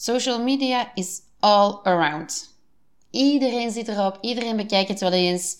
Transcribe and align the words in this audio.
Social 0.00 0.42
media 0.42 0.90
is 0.94 1.22
all 1.40 1.80
around. 1.82 2.58
Iedereen 3.10 3.70
zit 3.70 3.88
erop, 3.88 4.18
iedereen 4.20 4.56
bekijkt 4.56 4.88
het 4.88 5.00
wel 5.00 5.12
eens. 5.12 5.58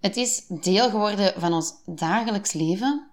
Het 0.00 0.16
is 0.16 0.46
deel 0.46 0.90
geworden 0.90 1.40
van 1.40 1.52
ons 1.52 1.74
dagelijks 1.86 2.52
leven. 2.52 3.10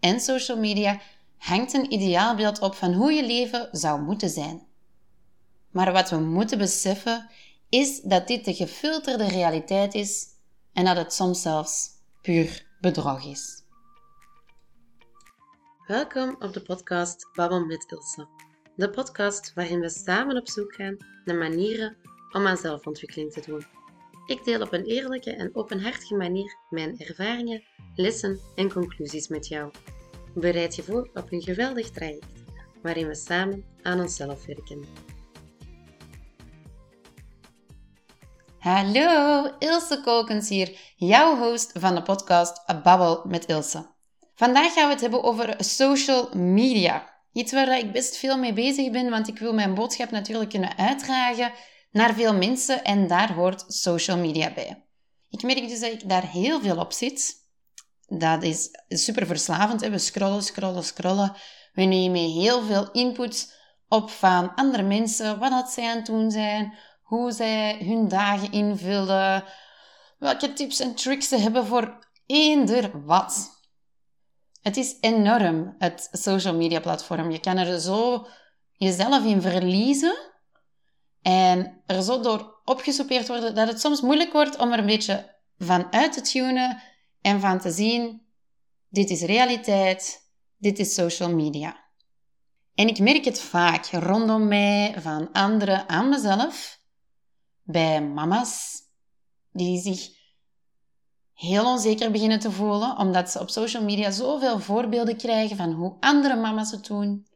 En 0.00 0.20
social 0.20 0.58
media 0.58 1.00
hangt 1.38 1.72
een 1.72 1.92
ideaalbeeld 1.92 2.60
op 2.60 2.74
van 2.74 2.92
hoe 2.92 3.12
je 3.12 3.26
leven 3.26 3.68
zou 3.72 4.00
moeten 4.00 4.28
zijn. 4.28 4.66
Maar 5.70 5.92
wat 5.92 6.10
we 6.10 6.18
moeten 6.18 6.58
beseffen 6.58 7.30
is 7.68 8.00
dat 8.00 8.26
dit 8.26 8.44
de 8.44 8.54
gefilterde 8.54 9.28
realiteit 9.28 9.94
is 9.94 10.26
en 10.72 10.84
dat 10.84 10.96
het 10.96 11.12
soms 11.12 11.42
zelfs 11.42 11.88
puur 12.22 12.66
bedrog 12.80 13.24
is. 13.24 13.62
Welkom 15.86 16.36
op 16.38 16.52
de 16.52 16.62
podcast 16.62 17.28
Babbel 17.32 17.64
met 17.64 17.84
Ilse. 17.90 18.41
De 18.76 18.90
podcast 18.90 19.52
waarin 19.54 19.80
we 19.80 19.88
samen 19.88 20.36
op 20.36 20.48
zoek 20.48 20.74
gaan 20.74 20.96
naar 21.24 21.36
manieren 21.36 21.96
om 22.32 22.46
aan 22.46 22.56
zelfontwikkeling 22.56 23.32
te 23.32 23.42
doen. 23.46 23.64
Ik 24.26 24.44
deel 24.44 24.60
op 24.60 24.72
een 24.72 24.84
eerlijke 24.84 25.30
en 25.30 25.54
openhartige 25.54 26.14
manier 26.14 26.56
mijn 26.70 26.98
ervaringen, 26.98 27.62
lessen 27.94 28.40
en 28.54 28.72
conclusies 28.72 29.28
met 29.28 29.48
jou. 29.48 29.70
Bereid 30.34 30.74
je 30.74 30.82
voor 30.82 31.10
op 31.14 31.32
een 31.32 31.42
geweldig 31.42 31.90
traject 31.90 32.44
waarin 32.82 33.06
we 33.06 33.14
samen 33.14 33.64
aan 33.82 34.00
onszelf 34.00 34.46
werken. 34.46 34.84
Hallo, 38.58 39.50
Ilse 39.58 40.00
Kolkens 40.04 40.48
hier, 40.48 40.78
jouw 40.96 41.36
host 41.36 41.72
van 41.78 41.94
de 41.94 42.02
podcast 42.02 42.82
Babbel 42.82 43.24
met 43.26 43.46
Ilse. 43.46 43.90
Vandaag 44.34 44.72
gaan 44.72 44.86
we 44.86 44.92
het 44.92 45.00
hebben 45.00 45.22
over 45.22 45.54
social 45.58 46.28
media. 46.34 47.11
Iets 47.32 47.52
waar 47.52 47.78
ik 47.78 47.92
best 47.92 48.16
veel 48.16 48.38
mee 48.38 48.52
bezig 48.52 48.90
ben, 48.90 49.10
want 49.10 49.28
ik 49.28 49.38
wil 49.38 49.54
mijn 49.54 49.74
boodschap 49.74 50.10
natuurlijk 50.10 50.50
kunnen 50.50 50.78
uitdragen 50.78 51.52
naar 51.90 52.14
veel 52.14 52.34
mensen 52.34 52.84
en 52.84 53.06
daar 53.06 53.32
hoort 53.32 53.64
social 53.68 54.16
media 54.16 54.52
bij. 54.52 54.84
Ik 55.30 55.42
merk 55.42 55.68
dus 55.68 55.80
dat 55.80 55.92
ik 55.92 56.08
daar 56.08 56.30
heel 56.30 56.60
veel 56.60 56.76
op 56.76 56.92
zit. 56.92 57.34
Dat 58.06 58.42
is 58.42 58.68
super 58.88 59.26
verslavend. 59.26 59.80
Hè? 59.80 59.90
We 59.90 59.98
scrollen, 59.98 60.42
scrollen, 60.42 60.84
scrollen. 60.84 61.36
We 61.72 61.82
nemen 61.82 62.30
heel 62.30 62.62
veel 62.62 62.90
input 62.90 63.60
op 63.88 64.10
van 64.10 64.54
andere 64.54 64.82
mensen, 64.82 65.38
wat 65.38 65.50
dat 65.50 65.70
zij 65.70 65.88
aan 65.90 65.96
het 65.96 66.06
doen 66.06 66.30
zijn, 66.30 66.74
hoe 67.02 67.32
zij 67.32 67.78
hun 67.84 68.08
dagen 68.08 68.52
invullen, 68.52 69.44
welke 70.18 70.52
tips 70.52 70.80
en 70.80 70.94
tricks 70.94 71.28
ze 71.28 71.36
hebben 71.36 71.66
voor 71.66 72.06
eender 72.26 73.04
wat. 73.04 73.61
Het 74.62 74.76
is 74.76 74.96
enorm, 75.00 75.74
het 75.78 76.08
social 76.12 76.54
media 76.54 76.80
platform. 76.80 77.30
Je 77.30 77.40
kan 77.40 77.56
er 77.56 77.80
zo 77.80 78.26
jezelf 78.72 79.24
in 79.24 79.42
verliezen 79.42 80.16
en 81.22 81.82
er 81.86 82.02
zo 82.02 82.20
door 82.20 82.60
opgesoupeerd 82.64 83.28
worden 83.28 83.54
dat 83.54 83.68
het 83.68 83.80
soms 83.80 84.00
moeilijk 84.00 84.32
wordt 84.32 84.58
om 84.58 84.72
er 84.72 84.78
een 84.78 84.86
beetje 84.86 85.36
van 85.58 85.92
uit 85.92 86.12
te 86.12 86.20
tunen 86.20 86.82
en 87.20 87.40
van 87.40 87.60
te 87.60 87.70
zien, 87.70 88.22
dit 88.88 89.10
is 89.10 89.22
realiteit, 89.22 90.30
dit 90.56 90.78
is 90.78 90.94
social 90.94 91.30
media. 91.30 91.80
En 92.74 92.88
ik 92.88 92.98
merk 92.98 93.24
het 93.24 93.40
vaak 93.40 93.86
rondom 93.86 94.48
mij, 94.48 94.94
van 94.98 95.32
anderen, 95.32 95.88
aan 95.88 96.08
mezelf, 96.08 96.80
bij 97.62 98.02
mama's 98.02 98.80
die 99.52 99.80
zich 99.80 100.21
heel 101.42 101.66
onzeker 101.66 102.10
beginnen 102.10 102.38
te 102.38 102.50
voelen, 102.50 102.98
omdat 102.98 103.30
ze 103.30 103.40
op 103.40 103.50
social 103.50 103.82
media 103.82 104.10
zoveel 104.10 104.58
voorbeelden 104.58 105.16
krijgen 105.16 105.56
van 105.56 105.72
hoe 105.72 105.96
andere 106.00 106.36
mama's 106.36 106.70
het 106.70 106.86
doen. 106.86 107.26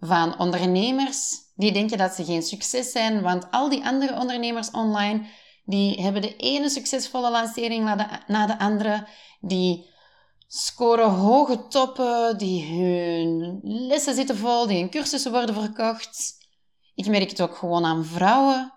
Van 0.00 0.38
ondernemers 0.38 1.36
die 1.54 1.72
denken 1.72 1.98
dat 1.98 2.12
ze 2.12 2.24
geen 2.24 2.42
succes 2.42 2.92
zijn, 2.92 3.22
want 3.22 3.50
al 3.50 3.68
die 3.68 3.84
andere 3.84 4.20
ondernemers 4.20 4.70
online, 4.70 5.26
die 5.64 6.02
hebben 6.02 6.22
de 6.22 6.36
ene 6.36 6.68
succesvolle 6.68 7.30
lancering 7.30 7.84
na 8.26 8.46
de, 8.46 8.58
andere, 8.58 9.06
die 9.40 9.86
scoren 10.46 11.10
hoge 11.10 11.66
toppen, 11.66 12.38
die 12.38 12.64
hun 12.64 13.60
lessen 13.62 14.14
zitten 14.14 14.36
vol, 14.36 14.66
die 14.66 14.78
hun 14.78 14.90
cursussen 14.90 15.32
worden 15.32 15.54
verkocht. 15.54 16.36
Ik 16.94 17.06
merk 17.06 17.30
het 17.30 17.40
ook 17.40 17.56
gewoon 17.56 17.84
aan 17.84 18.04
vrouwen 18.04 18.72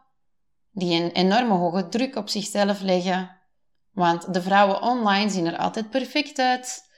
die 0.71 1.01
een 1.01 1.11
enorme 1.11 1.53
hoge 1.53 1.87
druk 1.89 2.15
op 2.15 2.29
zichzelf 2.29 2.81
leggen 2.81 3.40
want 3.91 4.33
de 4.33 4.41
vrouwen 4.41 4.81
online 4.81 5.29
zien 5.29 5.45
er 5.45 5.57
altijd 5.57 5.89
perfect 5.89 6.39
uit. 6.39 6.89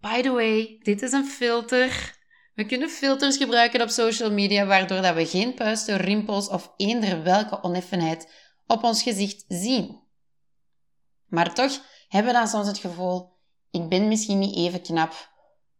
By 0.00 0.22
the 0.22 0.30
way, 0.30 0.78
dit 0.82 1.02
is 1.02 1.12
een 1.12 1.26
filter. 1.26 2.16
We 2.54 2.66
kunnen 2.66 2.88
filters 2.88 3.36
gebruiken 3.36 3.82
op 3.82 3.88
social 3.88 4.30
media, 4.30 4.66
waardoor 4.66 5.02
dat 5.02 5.14
we 5.14 5.26
geen 5.26 5.54
puisten, 5.54 5.96
rimpels 5.96 6.48
of 6.48 6.72
eender 6.76 7.22
welke 7.22 7.62
oneffenheid 7.62 8.32
op 8.66 8.84
ons 8.84 9.02
gezicht 9.02 9.44
zien. 9.48 10.00
Maar 11.26 11.54
toch 11.54 11.80
hebben 12.08 12.32
we 12.32 12.38
dan 12.38 12.48
soms 12.48 12.66
het 12.66 12.78
gevoel, 12.78 13.36
ik 13.70 13.88
ben 13.88 14.08
misschien 14.08 14.38
niet 14.38 14.56
even 14.56 14.82
knap 14.82 15.30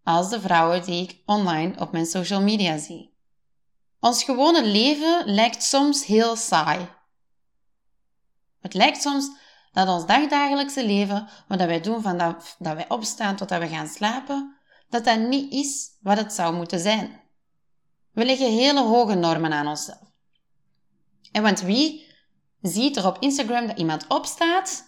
als 0.02 0.30
de 0.30 0.40
vrouwen 0.40 0.84
die 0.84 1.02
ik 1.02 1.22
online 1.26 1.80
op 1.80 1.92
mijn 1.92 2.06
social 2.06 2.40
media 2.40 2.78
zie. 2.78 3.16
Ons 4.00 4.24
gewone 4.24 4.64
leven 4.64 5.22
lijkt 5.24 5.62
soms 5.62 6.06
heel 6.06 6.36
saai. 6.36 6.88
Het 8.60 8.74
lijkt 8.74 9.02
soms 9.02 9.30
dat 9.78 9.88
ons 9.88 10.06
dagdagelijkse 10.06 10.86
leven, 10.86 11.28
wat 11.48 11.58
wij 11.58 11.80
doen 11.80 12.02
van 12.02 12.18
dat, 12.18 12.56
dat 12.58 12.74
wij 12.74 12.88
opstaan 12.88 13.36
tot 13.36 13.48
dat 13.48 13.60
we 13.60 13.68
gaan 13.68 13.88
slapen, 13.88 14.56
dat 14.88 15.04
dat 15.04 15.18
niet 15.18 15.52
is 15.52 15.96
wat 16.00 16.18
het 16.18 16.32
zou 16.32 16.54
moeten 16.54 16.78
zijn. 16.80 17.20
We 18.12 18.24
leggen 18.24 18.52
hele 18.52 18.82
hoge 18.82 19.14
normen 19.14 19.52
aan 19.52 19.66
onszelf. 19.66 20.10
En 21.32 21.42
want 21.42 21.60
wie 21.60 22.06
ziet 22.60 22.96
er 22.96 23.06
op 23.06 23.16
Instagram 23.20 23.66
dat 23.66 23.78
iemand 23.78 24.06
opstaat, 24.08 24.84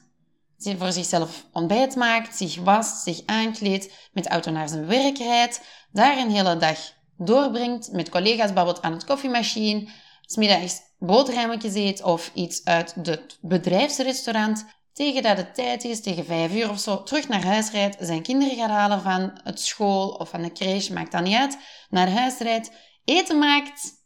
voor 0.59 0.93
zichzelf 0.93 1.47
ontbijt 1.53 1.97
maakt, 1.97 2.37
zich 2.37 2.57
wast, 2.57 3.03
zich 3.03 3.23
aankleedt, 3.27 4.11
met 4.13 4.29
auto 4.29 4.51
naar 4.51 4.69
zijn 4.69 4.87
werk 4.87 5.19
rijdt, 5.19 5.61
daar 5.93 6.19
een 6.19 6.31
hele 6.31 6.57
dag 6.57 6.79
doorbrengt, 7.17 7.93
met 7.93 8.09
collega's 8.09 8.53
babbelt 8.53 8.83
aan 8.83 8.93
het 8.93 9.05
koffiemachine, 9.05 9.89
smiddags 10.21 10.81
boterhammetjes 10.99 11.75
eet 11.75 12.03
of 12.03 12.31
iets 12.35 12.65
uit 12.65 12.95
het 13.03 13.39
bedrijfsrestaurant, 13.41 14.65
tegen 14.93 15.23
dat 15.23 15.37
het 15.37 15.55
tijd 15.55 15.85
is, 15.85 16.01
tegen 16.01 16.25
vijf 16.25 16.55
uur 16.55 16.71
of 16.71 16.79
zo, 16.79 17.03
terug 17.03 17.29
naar 17.29 17.45
huis 17.45 17.71
rijdt, 17.71 17.97
zijn 18.01 18.23
kinderen 18.23 18.57
gaat 18.57 18.71
halen 18.71 19.03
van 19.03 19.41
het 19.45 19.61
school 19.61 20.09
of 20.09 20.29
van 20.29 20.43
de 20.43 20.53
crèche, 20.53 20.93
maakt 20.93 21.13
dat 21.13 21.23
niet 21.23 21.37
uit, 21.37 21.59
naar 21.91 22.11
huis 22.11 22.39
rijdt, 22.39 22.71
eten 23.05 23.39
maakt 23.39 23.99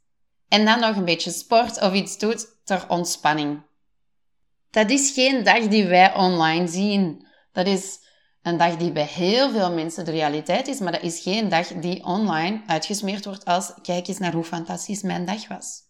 en 0.48 0.64
dan 0.64 0.80
nog 0.80 0.96
een 0.96 1.04
beetje 1.04 1.30
sport 1.30 1.80
of 1.80 1.92
iets 1.92 2.18
doet 2.18 2.46
ter 2.64 2.84
ontspanning. 2.88 3.62
Dat 4.70 4.90
is 4.90 5.10
geen 5.10 5.44
dag 5.44 5.68
die 5.68 5.86
wij 5.86 6.14
online 6.14 6.68
zien. 6.68 7.26
Dat 7.52 7.66
is 7.66 7.98
een 8.42 8.56
dag 8.56 8.76
die 8.76 8.92
bij 8.92 9.04
heel 9.04 9.50
veel 9.50 9.72
mensen 9.72 10.04
de 10.04 10.10
realiteit 10.10 10.68
is, 10.68 10.78
maar 10.78 10.92
dat 10.92 11.02
is 11.02 11.20
geen 11.20 11.48
dag 11.48 11.66
die 11.66 12.04
online 12.04 12.62
uitgesmeerd 12.66 13.24
wordt 13.24 13.44
als 13.44 13.72
kijk 13.82 14.08
eens 14.08 14.18
naar 14.18 14.32
hoe 14.32 14.44
fantastisch 14.44 15.02
mijn 15.02 15.24
dag 15.24 15.48
was. 15.48 15.82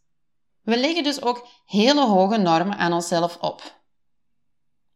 We 0.62 0.76
leggen 0.76 1.02
dus 1.02 1.22
ook 1.22 1.48
hele 1.66 2.06
hoge 2.06 2.36
normen 2.36 2.76
aan 2.76 2.92
onszelf 2.92 3.36
op. 3.36 3.82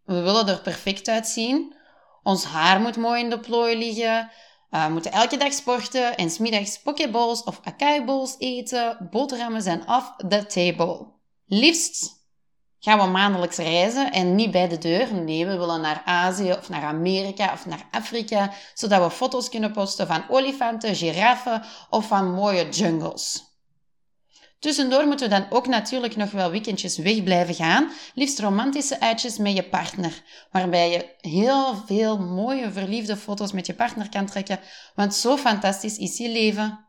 We 0.09 0.21
willen 0.21 0.49
er 0.49 0.61
perfect 0.61 1.09
uitzien. 1.09 1.75
Ons 2.23 2.45
haar 2.45 2.81
moet 2.81 2.97
mooi 2.97 3.23
in 3.23 3.31
de 3.31 3.41
plooi 3.41 3.79
liggen. 3.79 4.31
Uh, 4.71 4.87
we 4.87 4.93
moeten 4.93 5.13
elke 5.13 5.37
dag 5.37 5.53
sporten 5.53 6.17
en 6.17 6.31
smiddags 6.31 6.79
pokeballs 6.79 7.45
of 7.45 7.61
acai 7.65 8.05
eten. 8.39 9.09
Boterhammen 9.11 9.63
zijn 9.63 9.89
off 9.89 10.15
the 10.29 10.47
table. 10.47 11.07
Liefst 11.47 12.27
gaan 12.79 12.99
we 12.99 13.07
maandelijks 13.07 13.57
reizen 13.57 14.13
en 14.13 14.35
niet 14.35 14.51
bij 14.51 14.69
de 14.69 14.79
deur. 14.79 15.15
Nee, 15.15 15.47
we 15.47 15.57
willen 15.59 15.81
naar 15.81 16.03
Azië 16.05 16.53
of 16.53 16.69
naar 16.69 16.83
Amerika 16.83 17.53
of 17.53 17.67
naar 17.67 17.89
Afrika, 17.91 18.53
zodat 18.75 19.03
we 19.03 19.11
foto's 19.11 19.49
kunnen 19.49 19.73
posten 19.73 20.07
van 20.07 20.25
olifanten, 20.29 20.97
giraffen 20.97 21.63
of 21.91 22.07
van 22.07 22.33
mooie 22.33 22.69
jungles. 22.69 23.48
Tussendoor 24.59 25.07
moeten 25.07 25.29
we 25.29 25.35
dan 25.35 25.47
ook 25.51 25.67
natuurlijk 25.67 26.17
nog 26.17 26.31
wel 26.31 26.51
weekendjes 26.51 26.99
weg 26.99 27.23
blijven 27.23 27.55
gaan. 27.55 27.91
Liefst 28.15 28.39
romantische 28.39 29.01
uitjes 29.01 29.39
met 29.39 29.57
je 29.57 29.63
partner. 29.63 30.23
Waarbij 30.51 30.91
je 30.91 31.15
heel 31.31 31.75
veel 31.87 32.19
mooie 32.19 32.73
verliefde 32.73 33.17
foto's 33.17 33.53
met 33.53 33.67
je 33.67 33.75
partner 33.75 34.09
kan 34.09 34.27
trekken. 34.27 34.61
Want 34.95 35.15
zo 35.15 35.37
fantastisch 35.37 35.99
is 35.99 36.17
je 36.17 36.29
leven. 36.29 36.87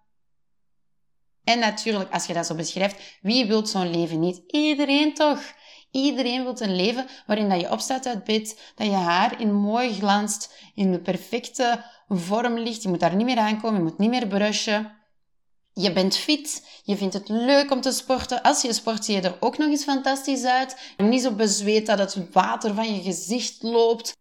En 1.43 1.59
natuurlijk, 1.59 2.13
als 2.13 2.25
je 2.25 2.33
dat 2.33 2.45
zo 2.45 2.55
beschrijft, 2.55 3.17
wie 3.21 3.45
wil 3.45 3.65
zo'n 3.65 3.91
leven 3.91 4.19
niet? 4.19 4.41
Iedereen 4.47 5.13
toch? 5.13 5.41
Iedereen 5.91 6.43
wil 6.43 6.61
een 6.61 6.75
leven 6.75 7.07
waarin 7.25 7.49
dat 7.49 7.61
je 7.61 7.71
opstaat 7.71 8.07
uit 8.07 8.23
bed, 8.23 8.73
dat 8.75 8.87
je 8.87 8.93
haar 8.93 9.41
in 9.41 9.53
mooi 9.53 9.93
glanst, 9.93 10.53
in 10.75 10.91
de 10.91 10.99
perfecte 10.99 11.85
vorm 12.07 12.59
ligt. 12.59 12.83
Je 12.83 12.89
moet 12.89 12.99
daar 12.99 13.15
niet 13.15 13.25
meer 13.25 13.37
aankomen, 13.37 13.77
je 13.77 13.83
moet 13.83 13.97
niet 13.97 14.09
meer 14.09 14.27
brushen. 14.27 14.98
Je 15.81 15.91
bent 15.93 16.15
fit, 16.15 16.65
je 16.83 16.97
vindt 16.97 17.13
het 17.13 17.29
leuk 17.29 17.71
om 17.71 17.81
te 17.81 17.91
sporten. 17.91 18.41
Als 18.41 18.61
je 18.61 18.73
sport, 18.73 19.05
zie 19.05 19.15
je 19.15 19.21
er 19.21 19.37
ook 19.39 19.57
nog 19.57 19.69
eens 19.69 19.83
fantastisch 19.83 20.43
uit. 20.43 20.77
Niet 20.97 21.21
zo 21.21 21.31
bezweet 21.31 21.85
dat 21.85 21.99
het 21.99 22.31
water 22.31 22.73
van 22.73 22.95
je 22.95 23.01
gezicht 23.01 23.63
loopt. 23.63 24.17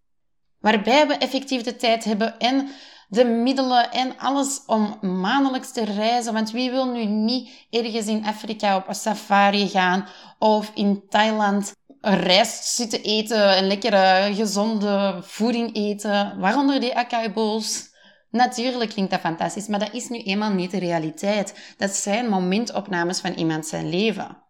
Waarbij 0.60 1.06
we 1.06 1.14
effectief 1.14 1.62
de 1.62 1.76
tijd 1.76 2.04
hebben 2.04 2.38
en 2.38 2.68
de 3.08 3.24
middelen 3.24 3.92
en 3.92 4.18
alles 4.18 4.60
om 4.66 4.98
maandelijks 5.00 5.72
te 5.72 5.84
reizen. 5.84 6.32
Want 6.32 6.50
wie 6.50 6.70
wil 6.70 6.86
nu 6.92 7.04
niet 7.04 7.50
ergens 7.70 8.06
in 8.06 8.26
Afrika 8.26 8.76
op 8.76 8.88
een 8.88 8.94
safari 8.94 9.68
gaan 9.68 10.08
of 10.38 10.70
in 10.74 11.02
Thailand 11.08 11.72
rijst 12.00 12.64
zitten 12.64 13.02
eten 13.02 13.56
en 13.56 13.66
lekkere 13.66 14.34
gezonde 14.34 15.18
voeding 15.22 15.76
eten, 15.76 16.38
waaronder 16.38 16.80
die 16.80 16.96
acai 16.96 17.30
bowls. 17.30 17.96
Natuurlijk 18.30 18.90
klinkt 18.90 19.10
dat 19.10 19.20
fantastisch, 19.20 19.66
maar 19.66 19.78
dat 19.78 19.92
is 19.92 20.08
nu 20.08 20.18
eenmaal 20.18 20.52
niet 20.52 20.70
de 20.70 20.78
realiteit. 20.78 21.74
Dat 21.76 21.90
zijn 21.90 22.28
momentopnames 22.28 23.20
van 23.20 23.32
iemand 23.32 23.66
zijn 23.66 23.88
leven. 23.88 24.42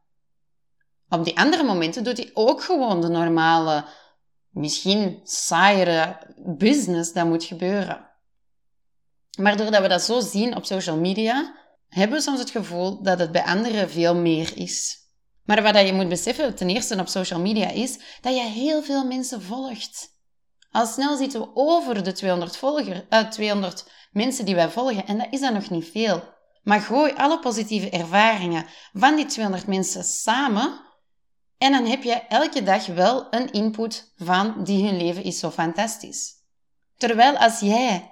Op 1.08 1.24
die 1.24 1.38
andere 1.38 1.62
momenten 1.62 2.04
doet 2.04 2.16
hij 2.16 2.30
ook 2.34 2.62
gewoon 2.62 3.00
de 3.00 3.08
normale, 3.08 3.84
misschien 4.50 5.20
saaiere 5.24 6.18
business 6.36 7.12
dat 7.12 7.26
moet 7.26 7.44
gebeuren. 7.44 8.06
Maar 9.38 9.56
doordat 9.56 9.82
we 9.82 9.88
dat 9.88 10.02
zo 10.02 10.20
zien 10.20 10.56
op 10.56 10.64
social 10.64 10.96
media, 10.96 11.54
hebben 11.88 12.16
we 12.16 12.22
soms 12.22 12.38
het 12.38 12.50
gevoel 12.50 13.02
dat 13.02 13.18
het 13.18 13.32
bij 13.32 13.44
anderen 13.44 13.90
veel 13.90 14.14
meer 14.14 14.56
is. 14.56 14.96
Maar 15.44 15.62
wat 15.62 15.86
je 15.86 15.92
moet 15.92 16.08
beseffen, 16.08 16.54
ten 16.54 16.68
eerste 16.68 17.00
op 17.00 17.08
social 17.08 17.40
media, 17.40 17.70
is 17.70 17.98
dat 18.20 18.34
je 18.34 18.42
heel 18.42 18.82
veel 18.82 19.06
mensen 19.06 19.42
volgt. 19.42 20.16
Al 20.72 20.86
snel 20.86 21.16
zitten 21.16 21.40
we 21.40 21.48
over 21.54 22.04
de 22.04 22.12
200, 22.12 22.56
volger, 22.56 23.06
uh, 23.10 23.20
200 23.20 23.90
mensen 24.12 24.44
die 24.44 24.54
wij 24.54 24.70
volgen 24.70 25.06
en 25.06 25.18
dat 25.18 25.26
is 25.30 25.40
dan 25.40 25.52
nog 25.52 25.70
niet 25.70 25.90
veel. 25.90 26.22
Maar 26.62 26.80
gooi 26.80 27.12
alle 27.16 27.38
positieve 27.38 27.90
ervaringen 27.90 28.66
van 28.92 29.16
die 29.16 29.26
200 29.26 29.66
mensen 29.66 30.04
samen 30.04 30.80
en 31.58 31.72
dan 31.72 31.86
heb 31.86 32.02
je 32.02 32.12
elke 32.12 32.62
dag 32.62 32.86
wel 32.86 33.26
een 33.30 33.50
input 33.50 34.12
van 34.16 34.64
die 34.64 34.86
hun 34.86 34.96
leven 34.96 35.22
is 35.22 35.38
zo 35.38 35.50
fantastisch. 35.50 36.32
Terwijl 36.96 37.36
als 37.36 37.60
jij 37.60 38.10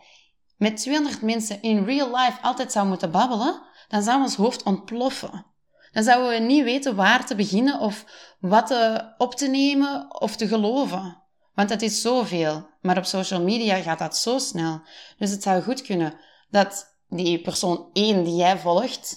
met 0.56 0.76
200 0.76 1.22
mensen 1.22 1.62
in 1.62 1.84
real 1.84 2.16
life 2.16 2.42
altijd 2.42 2.72
zou 2.72 2.86
moeten 2.86 3.10
babbelen, 3.10 3.62
dan 3.88 4.02
zou 4.02 4.22
ons 4.22 4.36
hoofd 4.36 4.62
ontploffen. 4.62 5.46
Dan 5.92 6.02
zouden 6.02 6.30
we 6.30 6.46
niet 6.46 6.64
weten 6.64 6.96
waar 6.96 7.26
te 7.26 7.34
beginnen 7.34 7.80
of 7.80 8.04
wat 8.40 8.74
op 9.18 9.34
te 9.34 9.46
nemen 9.46 10.20
of 10.20 10.36
te 10.36 10.48
geloven. 10.48 11.22
Want 11.56 11.70
het 11.70 11.82
is 11.82 12.00
zoveel. 12.00 12.68
Maar 12.80 12.96
op 12.96 13.04
social 13.04 13.42
media 13.42 13.82
gaat 13.82 13.98
dat 13.98 14.16
zo 14.16 14.38
snel. 14.38 14.80
Dus 15.18 15.30
het 15.30 15.42
zou 15.42 15.62
goed 15.62 15.82
kunnen 15.82 16.14
dat 16.50 16.96
die 17.08 17.40
persoon 17.40 17.90
1 17.92 18.24
die 18.24 18.36
jij 18.36 18.58
volgt, 18.58 19.16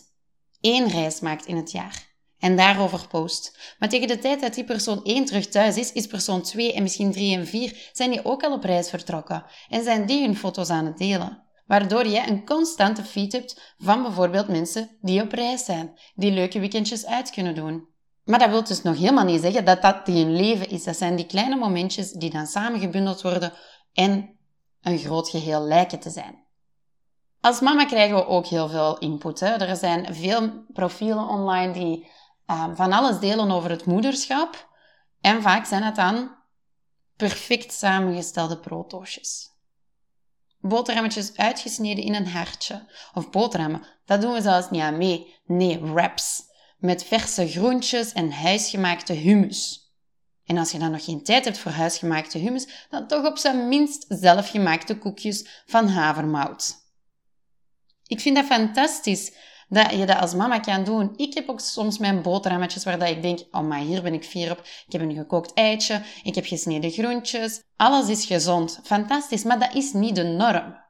één 0.62 0.88
reis 0.88 1.20
maakt 1.20 1.46
in 1.46 1.56
het 1.56 1.72
jaar. 1.72 2.08
En 2.38 2.56
daarover 2.56 3.08
post. 3.08 3.76
Maar 3.80 3.90
tegen 3.90 4.08
de 4.08 4.20
tijd 4.20 4.42
dat 4.42 4.54
die 4.54 4.64
persoon 4.64 5.04
1 5.04 5.26
terug 5.26 5.48
thuis 5.48 5.78
is, 5.78 5.92
is 5.92 6.08
persoon 6.08 6.42
2 6.42 6.74
en 6.74 6.84
misschien 6.84 7.12
3 7.12 7.36
en 7.36 7.48
4, 7.48 7.90
zijn 7.94 8.10
die 8.10 8.26
ook 8.26 8.44
al 8.44 8.54
op 8.54 8.64
reis 8.64 8.90
vertrokken. 8.90 9.46
En 9.70 9.84
zijn 9.84 10.06
die 10.06 10.22
hun 10.26 10.38
foto's 10.38 10.70
aan 10.70 10.86
het 10.86 10.98
delen. 10.98 11.44
Waardoor 11.66 12.08
je 12.08 12.28
een 12.28 12.46
constante 12.46 13.04
feed 13.04 13.32
hebt 13.32 13.76
van 13.78 14.04
bijvoorbeeld 14.04 14.48
mensen 14.48 14.98
die 15.02 15.22
op 15.22 15.32
reis 15.32 15.66
zijn, 15.66 16.00
die 16.16 16.32
leuke 16.32 16.60
weekendjes 16.60 17.06
uit 17.06 17.30
kunnen 17.30 17.56
doen. 17.56 17.88
Maar 18.30 18.40
dat 18.40 18.50
wil 18.50 18.64
dus 18.64 18.82
nog 18.82 18.98
helemaal 18.98 19.24
niet 19.24 19.42
zeggen 19.42 19.66
dat 19.66 19.82
dat 19.82 20.06
die 20.06 20.26
leven 20.26 20.70
is. 20.70 20.84
Dat 20.84 20.98
zijn 20.98 21.16
die 21.16 21.26
kleine 21.26 21.56
momentjes 21.56 22.12
die 22.12 22.30
dan 22.30 22.48
samengebundeld 22.48 23.22
worden 23.22 23.54
en 23.94 24.38
een 24.82 24.98
groot 24.98 25.30
geheel 25.30 25.62
lijken 25.62 26.00
te 26.00 26.10
zijn. 26.10 26.44
Als 27.42 27.60
mama 27.60 27.86
krijgen 27.86 28.16
we 28.16 28.26
ook 28.26 28.46
heel 28.46 28.70
veel 28.70 28.98
input. 28.98 29.40
Hè? 29.40 29.48
Er 29.48 29.76
zijn 29.76 30.16
veel 30.16 30.64
profielen 30.74 31.28
online 31.28 31.74
die 31.74 32.08
uh, 32.48 32.66
van 32.74 32.94
alles 32.94 33.20
delen 33.20 33.52
over 33.52 33.70
het 33.70 33.86
moederschap. 33.86 34.70
En 35.22 35.42
vaak 35.42 35.66
zijn 35.66 35.84
het 35.84 35.96
dan 35.96 36.32
perfect 37.16 37.74
samengestelde 37.74 38.60
protoosjes. 38.60 39.50
Boterhammetjes 40.60 41.38
uitgesneden 41.38 42.04
in 42.04 42.16
een 42.16 42.28
hartje. 42.28 42.88
Of 43.14 43.30
boterhammen, 43.30 43.88
dat 44.06 44.22
doen 44.22 44.34
we 44.34 44.42
zelfs 44.42 44.70
niet 44.70 44.82
aan 44.82 44.98
mee. 44.98 45.36
Nee, 45.46 45.80
wraps 45.80 46.48
met 46.80 47.04
verse 47.04 47.48
groentjes 47.48 48.14
en 48.14 48.32
huisgemaakte 48.32 49.14
hummus. 49.14 49.92
En 50.46 50.58
als 50.58 50.72
je 50.72 50.80
dan 50.80 50.92
nog 50.92 51.04
geen 51.04 51.24
tijd 51.24 51.46
hebt 51.46 51.58
voor 51.58 51.72
huisgemaakte 51.72 52.38
hummus, 52.38 52.88
dan 52.90 53.08
toch 53.08 53.26
op 53.26 53.38
zijn 53.38 53.68
minst 53.68 54.06
zelfgemaakte 54.08 54.98
koekjes 54.98 55.64
van 55.66 55.88
havermout. 55.88 56.76
Ik 58.08 58.20
vind 58.20 58.36
dat 58.36 58.46
fantastisch 58.46 59.34
dat 59.68 59.92
je 59.92 60.06
dat 60.06 60.20
als 60.20 60.34
mama 60.34 60.60
kan 60.60 60.84
doen. 60.84 61.14
Ik 61.16 61.34
heb 61.34 61.50
ook 61.50 61.60
soms 61.60 61.98
mijn 61.98 62.22
boterhammetjes 62.22 62.84
waar 62.84 63.00
dat 63.00 63.10
ik 63.10 63.22
denk, 63.22 63.40
oh 63.52 63.62
maar 63.62 63.80
hier 63.80 64.02
ben 64.02 64.14
ik 64.14 64.24
fier 64.24 64.52
op. 64.52 64.60
Ik 64.60 64.92
heb 64.92 65.02
een 65.02 65.16
gekookt 65.16 65.54
eitje, 65.54 66.02
ik 66.24 66.36
heb 66.36 66.46
gesneden 66.46 66.92
groentjes. 66.92 67.64
Alles 67.76 68.08
is 68.08 68.26
gezond, 68.26 68.80
fantastisch, 68.84 69.44
maar 69.44 69.60
dat 69.60 69.74
is 69.74 69.94
niet 69.94 70.16
de 70.16 70.24
norm. 70.24 70.88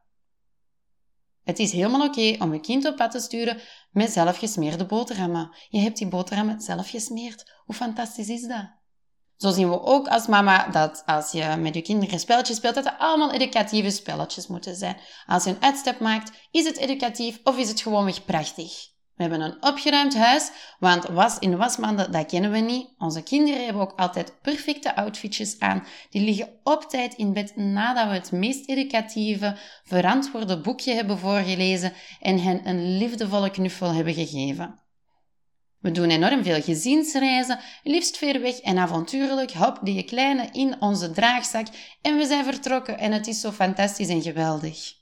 Het 1.49 1.59
is 1.59 1.71
helemaal 1.71 2.07
oké 2.07 2.35
om 2.39 2.53
je 2.53 2.59
kind 2.59 2.85
op 2.85 2.95
pad 2.95 3.11
te 3.11 3.19
sturen 3.19 3.61
met 3.91 4.11
zelfgesmeerde 4.11 4.85
boterhammen. 4.85 5.55
Je 5.69 5.79
hebt 5.79 5.97
die 5.97 6.07
boterhammen 6.07 6.61
zelf 6.61 6.89
gesmeerd. 6.89 7.51
Hoe 7.65 7.75
fantastisch 7.75 8.29
is 8.29 8.47
dat? 8.47 8.69
Zo 9.37 9.51
zien 9.51 9.69
we 9.69 9.81
ook 9.81 10.07
als 10.07 10.27
mama 10.27 10.67
dat 10.67 11.03
als 11.05 11.31
je 11.31 11.55
met 11.59 11.75
je 11.75 11.81
kinderen 11.81 12.19
spelletjes 12.19 12.57
speelt, 12.57 12.75
dat 12.75 12.83
het 12.83 12.93
allemaal 12.97 13.31
educatieve 13.31 13.89
spelletjes 13.89 14.47
moeten 14.47 14.75
zijn. 14.75 14.97
Als 15.25 15.43
je 15.43 15.49
een 15.49 15.61
uitstap 15.61 15.99
maakt, 15.99 16.31
is 16.51 16.65
het 16.65 16.77
educatief 16.77 17.39
of 17.43 17.57
is 17.57 17.69
het 17.69 17.81
gewoonweg 17.81 18.25
prachtig? 18.25 18.87
We 19.19 19.25
hebben 19.25 19.41
een 19.41 19.63
opgeruimd 19.63 20.15
huis, 20.15 20.51
want 20.79 21.05
was 21.05 21.39
in 21.39 21.57
wasmanden, 21.57 22.11
dat 22.11 22.25
kennen 22.25 22.51
we 22.51 22.57
niet. 22.57 22.89
Onze 22.97 23.23
kinderen 23.23 23.63
hebben 23.63 23.81
ook 23.81 23.99
altijd 23.99 24.41
perfecte 24.41 24.95
outfitjes 24.95 25.59
aan. 25.59 25.85
Die 26.09 26.21
liggen 26.21 26.49
op 26.63 26.83
tijd 26.83 27.13
in 27.13 27.33
bed 27.33 27.55
nadat 27.55 28.07
we 28.07 28.13
het 28.13 28.31
meest 28.31 28.69
educatieve, 28.69 29.57
verantwoorde 29.83 30.61
boekje 30.61 30.93
hebben 30.93 31.17
voorgelezen 31.17 31.93
en 32.19 32.39
hen 32.39 32.67
een 32.67 32.97
liefdevolle 32.97 33.49
knuffel 33.49 33.93
hebben 33.93 34.13
gegeven. 34.13 34.79
We 35.79 35.91
doen 35.91 36.09
enorm 36.09 36.43
veel 36.43 36.61
gezinsreizen, 36.61 37.59
liefst 37.83 38.17
ver 38.17 38.41
weg 38.41 38.59
en 38.59 38.77
avontuurlijk, 38.77 39.51
hop 39.51 39.79
die 39.83 40.03
kleine 40.03 40.49
in 40.51 40.81
onze 40.81 41.11
draagzak 41.11 41.67
en 42.01 42.17
we 42.17 42.25
zijn 42.25 42.43
vertrokken 42.43 42.97
en 42.97 43.11
het 43.11 43.27
is 43.27 43.41
zo 43.41 43.51
fantastisch 43.51 44.09
en 44.09 44.21
geweldig. 44.21 44.93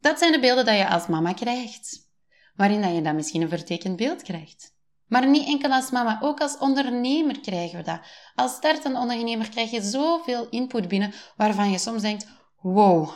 Dat 0.00 0.18
zijn 0.18 0.32
de 0.32 0.40
beelden 0.40 0.64
dat 0.64 0.76
je 0.76 0.88
als 0.88 1.06
mama 1.06 1.32
krijgt 1.32 2.10
waarin 2.54 2.82
dat 2.82 2.94
je 2.94 3.02
dan 3.02 3.14
misschien 3.14 3.42
een 3.42 3.48
vertekend 3.48 3.96
beeld 3.96 4.22
krijgt. 4.22 4.74
Maar 5.06 5.28
niet 5.28 5.46
enkel 5.46 5.70
als 5.70 5.90
mama, 5.90 6.18
ook 6.22 6.40
als 6.40 6.58
ondernemer 6.58 7.40
krijgen 7.40 7.78
we 7.78 7.84
dat. 7.84 8.00
Als 8.34 8.52
startende 8.52 8.98
ondernemer 8.98 9.48
krijg 9.48 9.70
je 9.70 9.82
zoveel 9.82 10.48
input 10.48 10.88
binnen 10.88 11.12
waarvan 11.36 11.70
je 11.70 11.78
soms 11.78 12.02
denkt: 12.02 12.26
wow, 12.60 13.10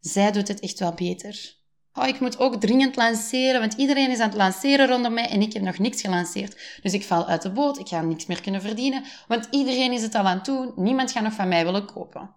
zij 0.00 0.32
doet 0.32 0.48
het 0.48 0.60
echt 0.60 0.78
wel 0.78 0.92
beter. 0.92 1.56
Oh, 1.94 2.06
ik 2.06 2.20
moet 2.20 2.38
ook 2.38 2.60
dringend 2.60 2.96
lanceren, 2.96 3.60
want 3.60 3.72
iedereen 3.72 4.10
is 4.10 4.18
aan 4.18 4.28
het 4.28 4.38
lanceren 4.38 4.86
rondom 4.86 5.12
mij 5.14 5.28
en 5.28 5.42
ik 5.42 5.52
heb 5.52 5.62
nog 5.62 5.78
niks 5.78 6.00
gelanceerd. 6.00 6.78
Dus 6.82 6.92
ik 6.92 7.04
val 7.04 7.26
uit 7.26 7.42
de 7.42 7.52
boot, 7.52 7.78
ik 7.78 7.88
ga 7.88 8.00
niks 8.00 8.26
meer 8.26 8.40
kunnen 8.40 8.60
verdienen, 8.60 9.04
want 9.28 9.48
iedereen 9.50 9.92
is 9.92 10.02
het 10.02 10.14
al 10.14 10.24
aan 10.24 10.36
het 10.36 10.44
doen, 10.44 10.72
niemand 10.76 11.12
gaat 11.12 11.22
nog 11.22 11.32
van 11.32 11.48
mij 11.48 11.64
willen 11.64 11.86
kopen. 11.86 12.34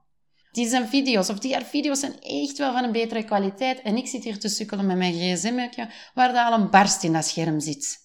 Die 0.51 0.67
zijn 0.67 0.87
video's, 0.87 1.29
of 1.29 1.39
die 1.39 1.53
haar 1.53 1.65
video's 1.65 1.99
zijn 1.99 2.21
echt 2.21 2.57
wel 2.57 2.73
van 2.73 2.83
een 2.83 2.91
betere 2.91 3.23
kwaliteit. 3.23 3.81
En 3.81 3.97
ik 3.97 4.07
zit 4.07 4.23
hier 4.23 4.39
te 4.39 4.49
sukkelen 4.49 4.85
met 4.85 4.97
mijn 4.97 5.13
gsm 5.13 5.67
waar 6.13 6.33
daar 6.33 6.45
al 6.51 6.59
een 6.59 6.69
barst 6.69 7.03
in 7.03 7.13
dat 7.13 7.25
scherm 7.25 7.59
zit. 7.59 7.99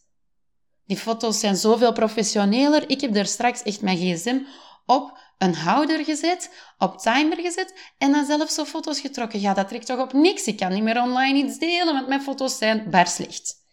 Die 0.87 0.97
foto's 0.97 1.41
zijn 1.41 1.57
zoveel 1.57 1.93
professioneler. 1.93 2.91
Ik 2.91 3.01
heb 3.01 3.17
er 3.17 3.27
straks 3.27 3.63
echt 3.63 3.81
mijn 3.81 3.97
gsm 3.97 4.39
op 4.87 5.19
een 5.39 5.55
houder 5.55 6.05
gezet, 6.05 6.51
op 6.79 6.99
timer 6.99 7.41
gezet 7.41 7.75
en 7.99 8.13
dan 8.13 8.27
zelf 8.27 8.51
zo 8.51 8.65
foto's 8.65 9.01
getrokken. 9.01 9.41
Ja, 9.41 9.55
dat 9.55 9.69
trekt 9.69 9.87
toch 9.87 10.01
op 10.01 10.13
niks. 10.13 10.45
Ik 10.45 10.57
kan 10.57 10.73
niet 10.73 10.83
meer 10.83 11.03
online 11.03 11.39
iets 11.39 11.59
delen, 11.59 11.95
want 11.95 12.09
mijn 12.09 12.23
foto's 12.23 12.59
zijn 12.59 12.91
barslicht. 12.91 13.65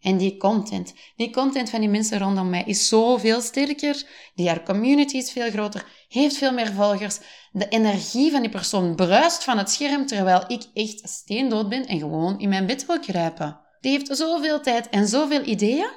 En 0.00 0.16
die 0.16 0.36
content, 0.36 0.94
die 1.16 1.30
content 1.30 1.70
van 1.70 1.80
die 1.80 1.88
mensen 1.88 2.18
rondom 2.18 2.50
mij 2.50 2.62
is 2.66 2.88
zoveel 2.88 3.40
sterker. 3.40 4.06
Die 4.34 4.48
haar 4.48 4.62
community 4.62 5.16
is 5.16 5.32
veel 5.32 5.50
groter, 5.50 5.86
heeft 6.18 6.36
veel 6.36 6.52
meer 6.52 6.72
volgers. 6.72 7.18
De 7.52 7.68
energie 7.68 8.30
van 8.30 8.40
die 8.40 8.50
persoon 8.50 8.94
bruist 8.94 9.44
van 9.44 9.58
het 9.58 9.70
scherm, 9.70 10.06
terwijl 10.06 10.44
ik 10.46 10.66
echt 10.74 11.08
steendood 11.08 11.68
ben 11.68 11.86
en 11.86 11.98
gewoon 11.98 12.38
in 12.38 12.48
mijn 12.48 12.66
bed 12.66 12.86
wil 12.86 13.00
kruipen. 13.00 13.60
Die 13.80 13.90
heeft 13.90 14.16
zoveel 14.16 14.60
tijd 14.60 14.88
en 14.88 15.08
zoveel 15.08 15.44
ideeën, 15.44 15.90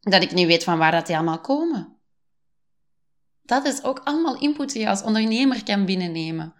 dat 0.00 0.22
ik 0.22 0.32
niet 0.32 0.46
weet 0.46 0.64
van 0.64 0.78
waar 0.78 0.90
dat 0.90 1.06
die 1.06 1.16
allemaal 1.16 1.40
komen. 1.40 1.96
Dat 3.42 3.64
is 3.64 3.82
ook 3.82 3.98
allemaal 3.98 4.40
input 4.40 4.72
die 4.72 4.82
je 4.82 4.88
als 4.88 5.02
ondernemer 5.02 5.64
kan 5.64 5.84
binnennemen. 5.84 6.54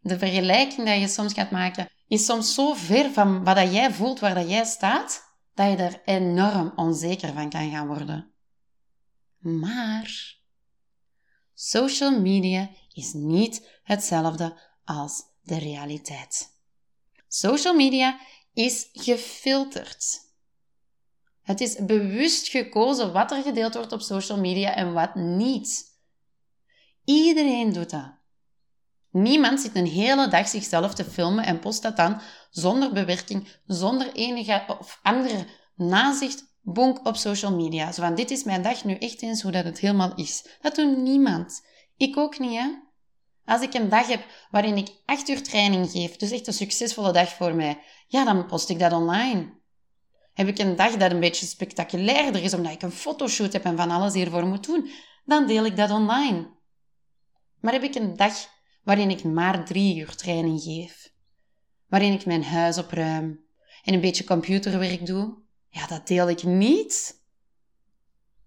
De 0.00 0.18
vergelijking 0.18 0.86
die 0.86 1.00
je 1.00 1.08
soms 1.08 1.32
gaat 1.32 1.50
maken, 1.50 1.88
is 2.08 2.24
soms 2.24 2.54
zo 2.54 2.74
ver 2.74 3.10
van 3.10 3.44
wat 3.44 3.56
dat 3.56 3.72
jij 3.72 3.92
voelt, 3.92 4.20
waar 4.20 4.34
dat 4.34 4.50
jij 4.50 4.64
staat, 4.64 5.22
dat 5.54 5.70
je 5.70 5.76
er 5.76 6.00
enorm 6.04 6.72
onzeker 6.76 7.32
van 7.32 7.50
kan 7.50 7.70
gaan 7.70 7.86
worden. 7.86 8.32
Maar 9.38 10.38
social 11.62 12.20
media 12.20 12.70
is 12.92 13.12
niet 13.12 13.68
hetzelfde 13.82 14.58
als 14.84 15.22
de 15.42 15.58
realiteit. 15.58 16.48
Social 17.28 17.74
media 17.74 18.18
is 18.52 18.88
gefilterd. 18.92 20.20
Het 21.42 21.60
is 21.60 21.84
bewust 21.84 22.48
gekozen 22.48 23.12
wat 23.12 23.30
er 23.30 23.42
gedeeld 23.42 23.74
wordt 23.74 23.92
op 23.92 24.00
social 24.00 24.38
media 24.38 24.74
en 24.74 24.92
wat 24.92 25.14
niet. 25.14 25.98
Iedereen 27.04 27.72
doet 27.72 27.90
dat. 27.90 28.12
Niemand 29.10 29.60
zit 29.60 29.76
een 29.76 29.86
hele 29.86 30.28
dag 30.28 30.48
zichzelf 30.48 30.94
te 30.94 31.04
filmen 31.04 31.44
en 31.44 31.58
post 31.58 31.82
dat 31.82 31.96
dan 31.96 32.20
zonder 32.50 32.92
bewerking, 32.92 33.48
zonder 33.66 34.12
enige 34.12 34.76
of 34.80 34.98
andere 35.02 35.46
nazicht, 35.74 36.49
bonk 36.62 37.06
op 37.06 37.16
social 37.16 37.56
media. 37.56 37.92
Zo 37.92 38.02
van, 38.02 38.14
dit 38.14 38.30
is 38.30 38.44
mijn 38.44 38.62
dag 38.62 38.84
nu 38.84 38.94
echt 38.94 39.22
eens 39.22 39.42
hoe 39.42 39.52
dat 39.52 39.64
het 39.64 39.78
helemaal 39.78 40.14
is. 40.14 40.46
Dat 40.60 40.74
doet 40.74 40.96
niemand. 40.96 41.66
Ik 41.96 42.16
ook 42.16 42.38
niet, 42.38 42.58
hè. 42.58 42.68
Als 43.44 43.62
ik 43.62 43.74
een 43.74 43.88
dag 43.88 44.06
heb 44.06 44.24
waarin 44.50 44.76
ik 44.76 44.88
acht 45.04 45.28
uur 45.28 45.42
training 45.42 45.90
geef, 45.90 46.16
dus 46.16 46.30
echt 46.30 46.46
een 46.46 46.52
succesvolle 46.52 47.12
dag 47.12 47.28
voor 47.28 47.54
mij, 47.54 47.78
ja, 48.06 48.24
dan 48.24 48.46
post 48.46 48.68
ik 48.68 48.78
dat 48.78 48.92
online. 48.92 49.58
Heb 50.32 50.48
ik 50.48 50.58
een 50.58 50.76
dag 50.76 50.96
dat 50.96 51.10
een 51.10 51.20
beetje 51.20 51.46
spectaculairder 51.46 52.42
is, 52.42 52.54
omdat 52.54 52.72
ik 52.72 52.82
een 52.82 52.90
fotoshoot 52.90 53.52
heb 53.52 53.64
en 53.64 53.76
van 53.76 53.90
alles 53.90 54.14
hiervoor 54.14 54.46
moet 54.46 54.66
doen, 54.66 54.90
dan 55.24 55.46
deel 55.46 55.64
ik 55.64 55.76
dat 55.76 55.90
online. 55.90 56.50
Maar 57.60 57.72
heb 57.72 57.82
ik 57.82 57.94
een 57.94 58.16
dag 58.16 58.34
waarin 58.82 59.10
ik 59.10 59.24
maar 59.24 59.64
drie 59.64 59.96
uur 59.96 60.14
training 60.14 60.60
geef, 60.62 61.12
waarin 61.88 62.12
ik 62.12 62.26
mijn 62.26 62.44
huis 62.44 62.78
opruim 62.78 63.44
en 63.82 63.94
een 63.94 64.00
beetje 64.00 64.24
computerwerk 64.24 65.06
doe, 65.06 65.38
ja, 65.70 65.86
dat 65.86 66.06
deel 66.06 66.28
ik 66.28 66.42
niet. 66.42 67.18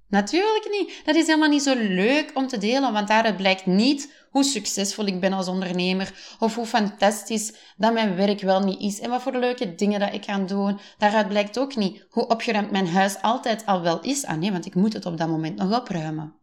Natuurlijk 0.08 0.68
niet. 0.70 1.02
Dat 1.06 1.16
is 1.16 1.28
helemaal 1.28 1.50
niet 1.50 1.64
zo 1.64 1.76
leuk 1.76 2.32
om 2.34 2.48
te 2.48 2.58
delen, 2.58 2.94
want 2.94 3.08
daaruit 3.08 3.38
blijkt 3.38 3.66
niet 3.66 4.14
hoe 4.30 4.44
succesvol 4.44 5.06
ik 5.06 5.20
ben 5.20 5.34
als 5.34 5.48
ondernemer 5.48 6.36
of 6.40 6.56
hoe 6.56 6.66
fantastisch 6.66 7.54
dat 7.78 7.94
mijn 7.94 8.16
werk 8.16 8.42
wel 8.42 8.60
niet 8.60 8.80
is 8.80 9.00
en 9.00 9.10
wat 9.10 9.22
voor 9.22 9.38
leuke 9.38 9.76
dingen 9.76 10.00
dat 10.00 10.14
ik 10.14 10.22
kan 10.22 10.46
doen. 10.46 10.80
Daaruit 10.98 11.28
blijkt 11.28 11.60
ook 11.60 11.76
niet 11.76 12.06
hoe 12.10 12.28
opgeruimd 12.28 12.72
mijn 12.72 12.88
huis 12.88 13.22
altijd 13.22 13.66
al 13.66 13.82
wel 13.82 14.02
is. 14.02 14.26
Ah 14.26 14.38
nee, 14.38 14.52
want 14.52 14.66
ik 14.66 14.76
moet 14.76 14.94
het 14.94 15.06
op 15.06 15.18
dat 15.18 15.28
moment 15.28 15.56
nog 15.56 15.80
opruimen. 15.80 16.36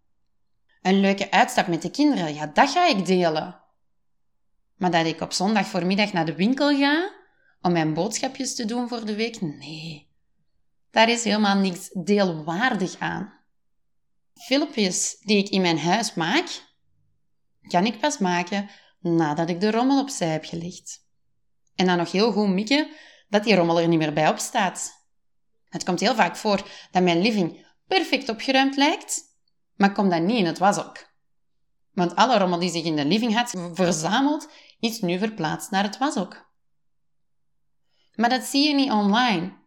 Een 0.82 1.00
leuke 1.00 1.30
uitstap 1.30 1.66
met 1.66 1.82
de 1.82 1.90
kinderen, 1.90 2.34
ja, 2.34 2.46
dat 2.46 2.70
ga 2.70 2.86
ik 2.86 3.06
delen. 3.06 3.60
Maar 4.76 4.90
dat 4.90 5.06
ik 5.06 5.20
op 5.20 5.32
zondag 5.32 5.66
voormiddag 5.66 6.12
naar 6.12 6.26
de 6.26 6.34
winkel 6.34 6.76
ga 6.76 7.10
om 7.60 7.72
mijn 7.72 7.94
boodschapjes 7.94 8.54
te 8.54 8.64
doen 8.64 8.88
voor 8.88 9.04
de 9.04 9.14
week, 9.14 9.40
nee. 9.40 10.09
Daar 10.90 11.08
is 11.08 11.24
helemaal 11.24 11.56
niks 11.56 11.90
deelwaardig 11.92 12.98
aan. 12.98 13.38
Filmpjes 14.34 15.16
die 15.20 15.38
ik 15.38 15.48
in 15.48 15.60
mijn 15.60 15.78
huis 15.78 16.14
maak, 16.14 16.68
kan 17.68 17.86
ik 17.86 18.00
pas 18.00 18.18
maken 18.18 18.70
nadat 19.00 19.48
ik 19.48 19.60
de 19.60 19.70
rommel 19.70 20.00
opzij 20.00 20.28
heb 20.28 20.44
gelegd. 20.44 21.08
En 21.74 21.86
dan 21.86 21.96
nog 21.96 22.12
heel 22.12 22.32
goed 22.32 22.48
mikken 22.48 22.90
dat 23.28 23.44
die 23.44 23.54
rommel 23.54 23.80
er 23.80 23.88
niet 23.88 23.98
meer 23.98 24.12
bij 24.12 24.28
op 24.28 24.38
staat. 24.38 25.04
Het 25.68 25.84
komt 25.84 26.00
heel 26.00 26.14
vaak 26.14 26.36
voor 26.36 26.68
dat 26.90 27.02
mijn 27.02 27.20
living 27.20 27.66
perfect 27.86 28.28
opgeruimd 28.28 28.76
lijkt, 28.76 29.22
maar 29.76 29.92
komt 29.92 30.10
dat 30.10 30.22
niet 30.22 30.38
in 30.38 30.46
het 30.46 30.58
washok. 30.58 31.08
Want 31.92 32.16
alle 32.16 32.38
rommel 32.38 32.58
die 32.58 32.70
zich 32.70 32.84
in 32.84 32.96
de 32.96 33.04
living 33.04 33.34
had 33.34 33.54
verzameld, 33.72 34.48
is 34.80 35.00
nu 35.00 35.18
verplaatst 35.18 35.70
naar 35.70 35.82
het 35.82 35.98
washok. 35.98 36.48
Maar 38.14 38.28
dat 38.28 38.42
zie 38.42 38.68
je 38.68 38.74
niet 38.74 38.90
online. 38.90 39.59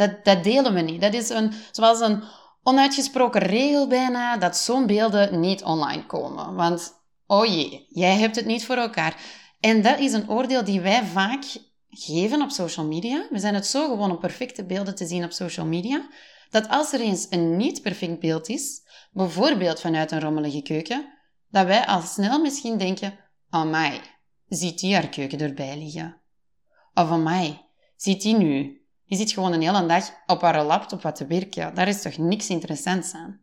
Dat, 0.00 0.24
dat 0.24 0.44
delen 0.44 0.74
we 0.74 0.80
niet. 0.80 1.00
Dat 1.00 1.14
is 1.14 1.28
een, 1.28 1.52
zoals 1.70 2.00
een 2.00 2.22
onuitgesproken 2.62 3.40
regel 3.40 3.86
bijna 3.86 4.36
dat 4.36 4.56
zo'n 4.56 4.86
beelden 4.86 5.40
niet 5.40 5.62
online 5.62 6.06
komen. 6.06 6.54
Want, 6.54 6.92
oh 7.26 7.46
jee, 7.46 7.86
jij 7.88 8.16
hebt 8.16 8.36
het 8.36 8.46
niet 8.46 8.64
voor 8.64 8.76
elkaar. 8.76 9.16
En 9.60 9.82
dat 9.82 9.98
is 9.98 10.12
een 10.12 10.30
oordeel 10.30 10.64
die 10.64 10.80
wij 10.80 11.04
vaak 11.04 11.44
geven 11.88 12.42
op 12.42 12.50
social 12.50 12.86
media. 12.86 13.26
We 13.30 13.38
zijn 13.38 13.54
het 13.54 13.66
zo 13.66 13.88
gewoon 13.88 14.10
om 14.10 14.18
perfecte 14.18 14.64
beelden 14.64 14.94
te 14.94 15.06
zien 15.06 15.24
op 15.24 15.32
social 15.32 15.66
media, 15.66 16.08
dat 16.50 16.68
als 16.68 16.92
er 16.92 17.00
eens 17.00 17.26
een 17.30 17.56
niet 17.56 17.82
perfect 17.82 18.20
beeld 18.20 18.48
is, 18.48 18.82
bijvoorbeeld 19.12 19.80
vanuit 19.80 20.10
een 20.10 20.20
rommelige 20.20 20.62
keuken, 20.62 21.18
dat 21.50 21.66
wij 21.66 21.86
al 21.86 22.00
snel 22.00 22.40
misschien 22.40 22.78
denken, 22.78 23.18
amai, 23.50 24.00
ziet 24.48 24.78
die 24.78 24.94
haar 24.94 25.08
keuken 25.08 25.40
erbij 25.40 25.78
liggen? 25.78 26.20
Of 26.94 27.10
amai, 27.10 27.60
ziet 27.96 28.22
die 28.22 28.36
nu 28.36 28.79
die 29.10 29.18
zit 29.18 29.32
gewoon 29.32 29.52
een 29.52 29.62
hele 29.62 29.86
dag 29.86 30.10
op 30.26 30.40
haar 30.40 30.64
laptop 30.64 31.02
wat 31.02 31.16
te 31.16 31.26
werken. 31.26 31.74
Daar 31.74 31.88
is 31.88 32.02
toch 32.02 32.16
niks 32.16 32.48
interessants 32.48 33.12
aan? 33.12 33.40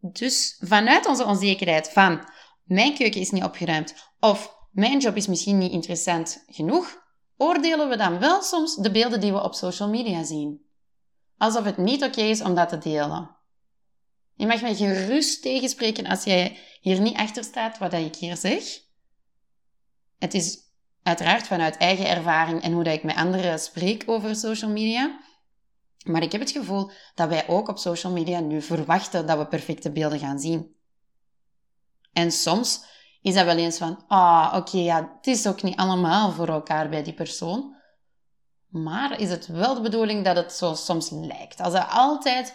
Dus 0.00 0.60
vanuit 0.60 1.06
onze 1.06 1.24
onzekerheid 1.24 1.90
van 1.90 2.28
mijn 2.64 2.94
keuken 2.94 3.20
is 3.20 3.30
niet 3.30 3.44
opgeruimd 3.44 3.94
of 4.20 4.56
mijn 4.70 4.98
job 4.98 5.16
is 5.16 5.26
misschien 5.26 5.58
niet 5.58 5.72
interessant 5.72 6.44
genoeg, 6.46 7.02
oordelen 7.36 7.88
we 7.88 7.96
dan 7.96 8.18
wel 8.18 8.42
soms 8.42 8.76
de 8.76 8.90
beelden 8.90 9.20
die 9.20 9.32
we 9.32 9.42
op 9.42 9.54
social 9.54 9.88
media 9.88 10.24
zien. 10.24 10.66
Alsof 11.36 11.64
het 11.64 11.76
niet 11.76 12.02
oké 12.02 12.20
is 12.20 12.42
om 12.42 12.54
dat 12.54 12.68
te 12.68 12.78
delen. 12.78 13.36
Je 14.34 14.46
mag 14.46 14.60
mij 14.60 14.74
gerust 14.74 15.42
tegenspreken 15.42 16.06
als 16.06 16.24
jij 16.24 16.58
hier 16.80 17.00
niet 17.00 17.16
achter 17.16 17.44
staat 17.44 17.78
wat 17.78 17.92
ik 17.92 18.16
hier 18.16 18.36
zeg. 18.36 18.62
Het 20.18 20.34
is 20.34 20.67
Uiteraard 21.08 21.46
vanuit 21.46 21.76
eigen 21.76 22.08
ervaring 22.08 22.62
en 22.62 22.72
hoe 22.72 22.84
dat 22.84 22.94
ik 22.94 23.02
met 23.02 23.16
anderen 23.16 23.58
spreek 23.58 24.02
over 24.06 24.36
social 24.36 24.70
media. 24.70 25.18
Maar 26.04 26.22
ik 26.22 26.32
heb 26.32 26.40
het 26.40 26.50
gevoel 26.50 26.90
dat 27.14 27.28
wij 27.28 27.48
ook 27.48 27.68
op 27.68 27.78
social 27.78 28.12
media 28.12 28.40
nu 28.40 28.62
verwachten 28.62 29.26
dat 29.26 29.38
we 29.38 29.46
perfecte 29.46 29.92
beelden 29.92 30.18
gaan 30.18 30.38
zien. 30.38 30.74
En 32.12 32.32
soms 32.32 32.84
is 33.22 33.34
dat 33.34 33.44
wel 33.44 33.56
eens 33.56 33.78
van, 33.78 34.04
ah, 34.08 34.54
oké, 34.56 34.78
ja, 34.78 35.14
het 35.16 35.26
is 35.26 35.46
ook 35.46 35.62
niet 35.62 35.76
allemaal 35.76 36.30
voor 36.30 36.48
elkaar 36.48 36.88
bij 36.88 37.02
die 37.02 37.14
persoon. 37.14 37.76
Maar 38.68 39.20
is 39.20 39.30
het 39.30 39.46
wel 39.46 39.74
de 39.74 39.80
bedoeling 39.80 40.24
dat 40.24 40.36
het 40.36 40.52
zo 40.52 40.74
soms 40.74 41.10
lijkt? 41.10 41.60
Als 41.60 41.72
het 41.72 41.86
altijd 41.90 42.54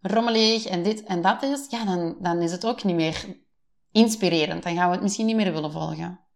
rommelig 0.00 0.64
en 0.64 0.82
dit 0.82 1.02
en 1.02 1.22
dat 1.22 1.42
is, 1.42 1.66
ja, 1.70 1.84
dan, 1.84 2.16
dan 2.20 2.42
is 2.42 2.52
het 2.52 2.66
ook 2.66 2.84
niet 2.84 2.96
meer 2.96 3.36
inspirerend. 3.92 4.62
Dan 4.62 4.74
gaan 4.74 4.86
we 4.86 4.94
het 4.94 5.02
misschien 5.02 5.26
niet 5.26 5.36
meer 5.36 5.52
willen 5.52 5.72
volgen. 5.72 6.26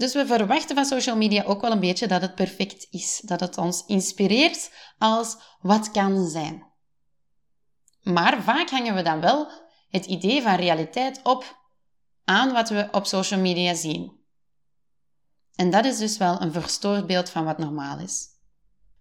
Dus 0.00 0.14
we 0.14 0.26
verwachten 0.26 0.74
van 0.74 0.84
social 0.84 1.16
media 1.16 1.44
ook 1.44 1.60
wel 1.60 1.72
een 1.72 1.80
beetje 1.80 2.06
dat 2.06 2.20
het 2.20 2.34
perfect 2.34 2.86
is, 2.90 3.20
dat 3.24 3.40
het 3.40 3.58
ons 3.58 3.84
inspireert 3.86 4.72
als 4.98 5.36
wat 5.60 5.90
kan 5.90 6.28
zijn. 6.28 6.66
Maar 8.02 8.42
vaak 8.42 8.70
hangen 8.70 8.94
we 8.94 9.02
dan 9.02 9.20
wel 9.20 9.50
het 9.88 10.06
idee 10.06 10.42
van 10.42 10.54
realiteit 10.54 11.20
op 11.22 11.58
aan 12.24 12.52
wat 12.52 12.68
we 12.68 12.88
op 12.92 13.06
social 13.06 13.40
media 13.40 13.74
zien. 13.74 14.12
En 15.54 15.70
dat 15.70 15.84
is 15.84 15.98
dus 15.98 16.16
wel 16.16 16.40
een 16.40 16.52
verstoord 16.52 17.06
beeld 17.06 17.30
van 17.30 17.44
wat 17.44 17.58
normaal 17.58 17.98
is. 17.98 18.26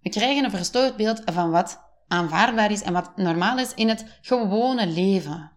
We 0.02 0.10
krijgen 0.10 0.44
een 0.44 0.52
verstoord 0.52 0.96
beeld 0.96 1.22
van 1.26 1.52
wat 1.52 1.80
aanvaardbaar 2.08 2.72
is 2.72 2.82
en 2.82 2.94
wat 2.94 3.18
normaal 3.18 3.58
is 3.58 3.74
in 3.74 3.90
het 3.90 4.06
gewone 4.22 4.88
leven. 4.88 5.52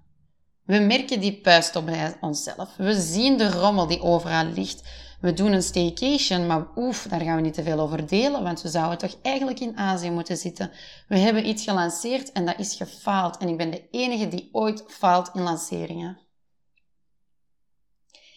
We 0.64 0.78
merken 0.78 1.20
die 1.20 1.40
puist 1.40 1.76
op 1.76 1.86
bij 1.86 2.16
onszelf. 2.20 2.76
We 2.76 3.00
zien 3.00 3.38
de 3.38 3.50
rommel 3.50 3.86
die 3.86 4.02
overal 4.02 4.44
ligt 4.44 5.10
we 5.22 5.32
doen 5.32 5.52
een 5.52 5.62
staycation, 5.62 6.46
maar 6.46 6.66
oef, 6.76 7.02
daar 7.02 7.20
gaan 7.20 7.36
we 7.36 7.42
niet 7.42 7.54
te 7.54 7.62
veel 7.62 7.80
over 7.80 8.06
delen, 8.06 8.42
want 8.42 8.62
we 8.62 8.68
zouden 8.68 8.98
toch 8.98 9.16
eigenlijk 9.22 9.60
in 9.60 9.76
Azië 9.76 10.10
moeten 10.10 10.36
zitten. 10.36 10.70
We 11.08 11.18
hebben 11.18 11.48
iets 11.48 11.64
gelanceerd 11.64 12.32
en 12.32 12.46
dat 12.46 12.58
is 12.58 12.74
gefaald. 12.74 13.36
En 13.36 13.48
ik 13.48 13.56
ben 13.56 13.70
de 13.70 13.88
enige 13.90 14.28
die 14.28 14.48
ooit 14.52 14.84
faalt 14.88 15.30
in 15.34 15.42
lanceringen. 15.42 16.18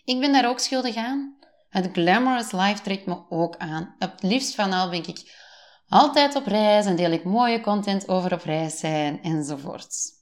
Ik 0.03 0.19
ben 0.19 0.33
daar 0.33 0.49
ook 0.49 0.59
schuldig 0.59 0.95
aan. 0.95 1.37
Het 1.69 1.89
glamorous 1.93 2.51
life 2.51 2.81
trekt 2.81 3.05
me 3.05 3.17
ook 3.29 3.57
aan. 3.57 3.95
Het 3.99 4.23
liefst 4.23 4.55
van 4.55 4.73
al 4.73 4.89
ben 4.89 5.07
ik 5.07 5.33
altijd 5.87 6.35
op 6.35 6.45
reis 6.45 6.85
en 6.85 6.95
deel 6.95 7.11
ik 7.11 7.23
mooie 7.23 7.61
content 7.61 8.07
over 8.07 8.33
op 8.33 8.43
reis 8.43 8.79
zijn 8.79 9.23
enzovoorts. 9.23 10.13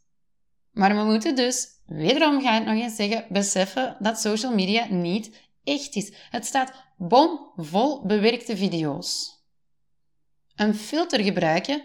Maar 0.72 0.96
we 0.96 1.04
moeten 1.04 1.36
dus, 1.36 1.68
wederom 1.86 2.42
ga 2.42 2.60
ik 2.60 2.66
nog 2.66 2.76
eens 2.76 2.96
zeggen, 2.96 3.26
beseffen 3.30 3.96
dat 4.00 4.20
social 4.20 4.54
media 4.54 4.86
niet 4.90 5.43
echt 5.64 5.96
is. 5.96 6.14
Het 6.30 6.46
staat 6.46 6.74
bomvol 6.98 8.06
bewerkte 8.06 8.58
video's. 8.58 9.42
Een 10.56 10.76
filter 10.76 11.24
gebruiken 11.24 11.84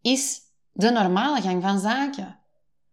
is 0.00 0.40
de 0.72 0.90
normale 0.90 1.40
gang 1.40 1.62
van 1.62 1.78
zaken. 1.78 2.38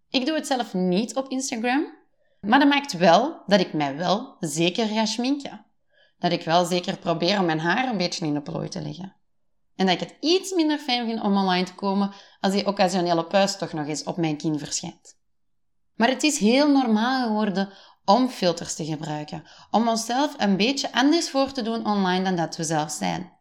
Ik 0.10 0.26
doe 0.26 0.36
het 0.36 0.48
zelf 0.48 0.74
niet 0.74 1.16
op 1.16 1.30
Instagram, 1.30 1.94
maar 2.42 2.60
dat 2.60 2.68
maakt 2.68 2.94
wel 2.94 3.44
dat 3.48 3.60
ik 3.60 3.74
mij 3.74 3.96
wel 3.96 4.36
zeker 4.40 4.88
ga 4.88 5.06
schminken. 5.06 5.66
Dat 6.20 6.32
ik 6.32 6.42
wel 6.42 6.66
zeker 6.66 6.98
probeer 6.98 7.40
om 7.40 7.46
mijn 7.46 7.60
haar 7.60 7.90
een 7.90 7.98
beetje 7.98 8.26
in 8.26 8.34
de 8.34 8.42
plooi 8.42 8.70
te 8.70 8.82
leggen. 8.82 9.16
En 9.76 9.86
dat 9.86 10.02
ik 10.02 10.08
het 10.08 10.16
iets 10.20 10.54
minder 10.54 10.78
fijn 10.78 11.06
vind 11.06 11.22
om 11.22 11.38
online 11.38 11.66
te 11.66 11.76
komen 11.76 12.14
als 12.40 12.54
die 12.54 12.68
occasionele 12.68 13.26
puist 13.26 13.60
toch 13.60 13.74
nog 13.74 13.88
eens 13.88 14.04
op 14.04 14.18
mijn 14.18 14.38
kin 14.38 14.60
verschijnt. 14.60 15.18
Maar 15.96 16.10
het 16.10 16.24
is 16.24 16.38
heel 16.38 16.72
normaal 16.72 17.28
geworden 17.28 17.70
om 18.06 18.30
filters 18.30 18.74
te 18.74 18.86
gebruiken, 18.86 19.44
om 19.72 19.88
onszelf 19.88 20.34
een 20.38 20.58
beetje 20.58 20.94
anders 20.94 21.30
voor 21.30 21.52
te 21.52 21.62
doen 21.62 21.86
online 21.86 22.24
dan 22.24 22.36
dat 22.36 22.58
we 22.58 22.64
zelf 22.64 22.92
zijn. 22.92 23.32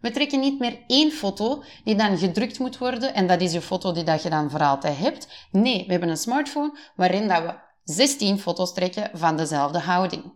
We 0.00 0.10
trekken 0.10 0.40
niet 0.40 0.58
meer 0.58 0.78
één 0.86 1.12
foto 1.12 1.62
die 1.84 1.94
dan 1.96 2.18
gedrukt 2.18 2.58
moet 2.58 2.78
worden 2.78 3.14
en 3.14 3.26
dat 3.26 3.40
is 3.40 3.52
je 3.52 3.60
foto 3.60 3.92
die 3.92 4.04
dat 4.04 4.22
je 4.22 4.30
dan 4.30 4.50
voor 4.50 4.62
altijd 4.62 4.98
hebt. 4.98 5.28
Nee, 5.50 5.84
we 5.84 5.90
hebben 5.90 6.08
een 6.08 6.16
smartphone 6.16 6.78
waarin 6.96 7.28
dat 7.28 7.42
we 7.42 7.54
16 7.84 8.38
foto's 8.38 8.74
trekken 8.74 9.10
van 9.12 9.36
dezelfde 9.36 9.78
houding. 9.78 10.32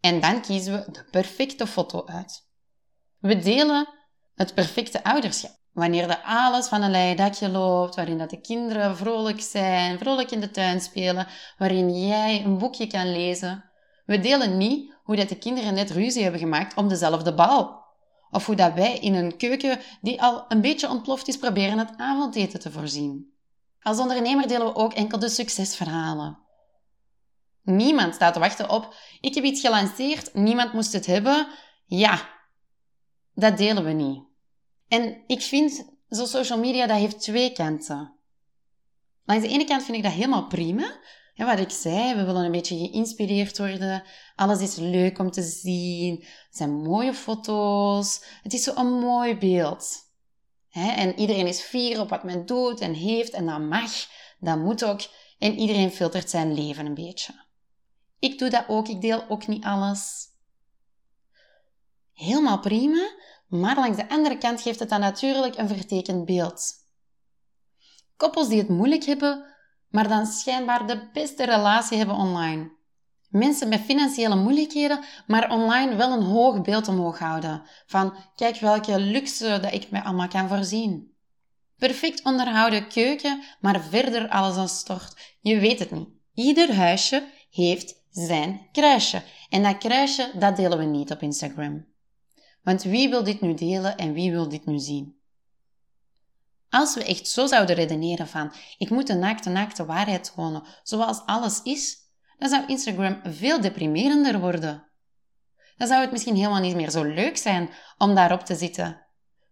En 0.00 0.20
dan 0.20 0.40
kiezen 0.40 0.72
we 0.72 0.92
de 0.92 1.04
perfecte 1.10 1.66
foto 1.66 2.06
uit. 2.06 2.46
We 3.18 3.38
delen 3.38 3.88
het 4.34 4.54
perfecte 4.54 5.04
ouderschap. 5.04 5.63
Wanneer 5.74 6.06
de 6.06 6.24
alles 6.24 6.68
van 6.68 6.82
een 6.82 6.90
leien 6.90 7.16
dakje 7.16 7.48
loopt, 7.48 7.94
waarin 7.94 8.18
dat 8.18 8.30
de 8.30 8.40
kinderen 8.40 8.96
vrolijk 8.96 9.40
zijn, 9.40 9.98
vrolijk 9.98 10.30
in 10.30 10.40
de 10.40 10.50
tuin 10.50 10.80
spelen, 10.80 11.26
waarin 11.58 12.06
jij 12.06 12.44
een 12.44 12.58
boekje 12.58 12.86
kan 12.86 13.12
lezen. 13.12 13.64
We 14.06 14.20
delen 14.20 14.56
niet 14.56 14.94
hoe 15.02 15.16
dat 15.16 15.28
de 15.28 15.38
kinderen 15.38 15.74
net 15.74 15.90
ruzie 15.90 16.22
hebben 16.22 16.40
gemaakt 16.40 16.76
om 16.76 16.88
dezelfde 16.88 17.34
bal. 17.34 17.82
Of 18.30 18.46
hoe 18.46 18.54
dat 18.56 18.74
wij 18.74 18.98
in 18.98 19.14
een 19.14 19.36
keuken 19.36 19.80
die 20.00 20.22
al 20.22 20.44
een 20.48 20.60
beetje 20.60 20.88
ontploft 20.88 21.28
is 21.28 21.38
proberen 21.38 21.78
het 21.78 21.96
avondeten 21.96 22.60
te 22.60 22.70
voorzien. 22.70 23.32
Als 23.80 23.98
ondernemer 23.98 24.48
delen 24.48 24.66
we 24.66 24.74
ook 24.74 24.92
enkel 24.92 25.18
de 25.18 25.28
succesverhalen. 25.28 26.38
Niemand 27.62 28.14
staat 28.14 28.32
te 28.32 28.38
wachten 28.38 28.70
op, 28.70 28.94
ik 29.20 29.34
heb 29.34 29.44
iets 29.44 29.60
gelanceerd, 29.60 30.34
niemand 30.34 30.72
moest 30.72 30.92
het 30.92 31.06
hebben. 31.06 31.46
Ja, 31.86 32.28
dat 33.32 33.56
delen 33.56 33.84
we 33.84 33.92
niet. 33.92 34.23
En 34.94 35.22
ik 35.26 35.42
vind, 35.42 35.84
zo 36.08 36.24
social 36.24 36.58
media, 36.58 36.86
dat 36.86 36.96
heeft 36.96 37.20
twee 37.20 37.52
kanten. 37.52 38.14
Langs 39.24 39.44
de 39.44 39.50
ene 39.50 39.64
kant 39.64 39.84
vind 39.84 39.96
ik 39.96 40.02
dat 40.02 40.12
helemaal 40.12 40.46
prima. 40.46 40.98
Wat 41.36 41.58
ik 41.58 41.70
zei, 41.70 42.14
we 42.14 42.24
willen 42.24 42.44
een 42.44 42.50
beetje 42.50 42.78
geïnspireerd 42.78 43.58
worden. 43.58 44.02
Alles 44.36 44.60
is 44.60 44.76
leuk 44.76 45.18
om 45.18 45.30
te 45.30 45.42
zien. 45.42 46.16
Het 46.16 46.56
zijn 46.56 46.82
mooie 46.82 47.14
foto's. 47.14 48.24
Het 48.42 48.52
is 48.52 48.62
zo'n 48.62 48.98
mooi 48.98 49.38
beeld. 49.38 50.12
En 50.70 51.18
iedereen 51.18 51.46
is 51.46 51.60
fier 51.60 52.00
op 52.00 52.08
wat 52.08 52.24
men 52.24 52.46
doet 52.46 52.80
en 52.80 52.92
heeft 52.92 53.32
en 53.32 53.46
dat 53.46 53.60
mag. 53.60 53.92
Dat 54.38 54.58
moet 54.58 54.84
ook. 54.84 55.00
En 55.38 55.58
iedereen 55.58 55.90
filtert 55.90 56.30
zijn 56.30 56.54
leven 56.54 56.86
een 56.86 56.94
beetje. 56.94 57.44
Ik 58.18 58.38
doe 58.38 58.50
dat 58.50 58.64
ook. 58.68 58.88
Ik 58.88 59.00
deel 59.00 59.28
ook 59.28 59.46
niet 59.46 59.64
alles. 59.64 60.26
Helemaal 62.12 62.58
prima. 62.58 63.10
Maar 63.60 63.76
langs 63.76 63.96
de 63.96 64.08
andere 64.08 64.38
kant 64.38 64.60
geeft 64.60 64.78
het 64.78 64.88
dan 64.88 65.00
natuurlijk 65.00 65.56
een 65.58 65.68
vertekend 65.68 66.24
beeld. 66.24 66.72
Koppels 68.16 68.48
die 68.48 68.58
het 68.58 68.68
moeilijk 68.68 69.04
hebben, 69.04 69.44
maar 69.88 70.08
dan 70.08 70.26
schijnbaar 70.26 70.86
de 70.86 71.08
beste 71.12 71.44
relatie 71.44 71.96
hebben 71.96 72.16
online. 72.16 72.72
Mensen 73.28 73.68
met 73.68 73.80
financiële 73.80 74.36
moeilijkheden, 74.36 75.04
maar 75.26 75.50
online 75.50 75.96
wel 75.96 76.12
een 76.12 76.22
hoog 76.22 76.62
beeld 76.62 76.88
omhoog 76.88 77.18
houden. 77.18 77.62
Van 77.86 78.16
kijk 78.36 78.56
welke 78.56 78.98
luxe 78.98 79.58
dat 79.60 79.72
ik 79.72 79.90
me 79.90 80.02
allemaal 80.02 80.28
kan 80.28 80.48
voorzien. 80.48 81.12
Perfect 81.76 82.24
onderhouden 82.24 82.88
keuken, 82.88 83.42
maar 83.60 83.80
verder 83.80 84.28
alles 84.28 84.56
aan 84.56 84.68
stort. 84.68 85.36
Je 85.40 85.58
weet 85.58 85.78
het 85.78 85.90
niet. 85.90 86.08
Ieder 86.34 86.74
huisje 86.74 87.28
heeft 87.50 88.02
zijn 88.10 88.68
kruisje. 88.72 89.22
En 89.48 89.62
dat 89.62 89.78
kruisje, 89.78 90.30
dat 90.38 90.56
delen 90.56 90.78
we 90.78 90.84
niet 90.84 91.10
op 91.10 91.22
Instagram. 91.22 91.93
Want 92.64 92.82
wie 92.82 93.08
wil 93.08 93.24
dit 93.24 93.40
nu 93.40 93.54
delen 93.54 93.96
en 93.96 94.12
wie 94.12 94.30
wil 94.30 94.48
dit 94.48 94.66
nu 94.66 94.78
zien? 94.78 95.16
Als 96.70 96.94
we 96.94 97.04
echt 97.04 97.28
zo 97.28 97.46
zouden 97.46 97.76
redeneren 97.76 98.28
van 98.28 98.52
ik 98.78 98.90
moet 98.90 99.06
de 99.06 99.14
naakte 99.14 99.50
naakte 99.50 99.84
waarheid 99.84 100.32
tonen 100.34 100.62
zoals 100.82 101.22
alles 101.26 101.62
is, 101.62 101.96
dan 102.38 102.48
zou 102.48 102.64
Instagram 102.66 103.20
veel 103.24 103.60
deprimerender 103.60 104.40
worden. 104.40 104.88
Dan 105.76 105.88
zou 105.88 106.00
het 106.00 106.10
misschien 106.10 106.36
helemaal 106.36 106.60
niet 106.60 106.76
meer 106.76 106.90
zo 106.90 107.02
leuk 107.02 107.36
zijn 107.36 107.70
om 107.98 108.14
daarop 108.14 108.40
te 108.40 108.54
zitten. 108.54 109.02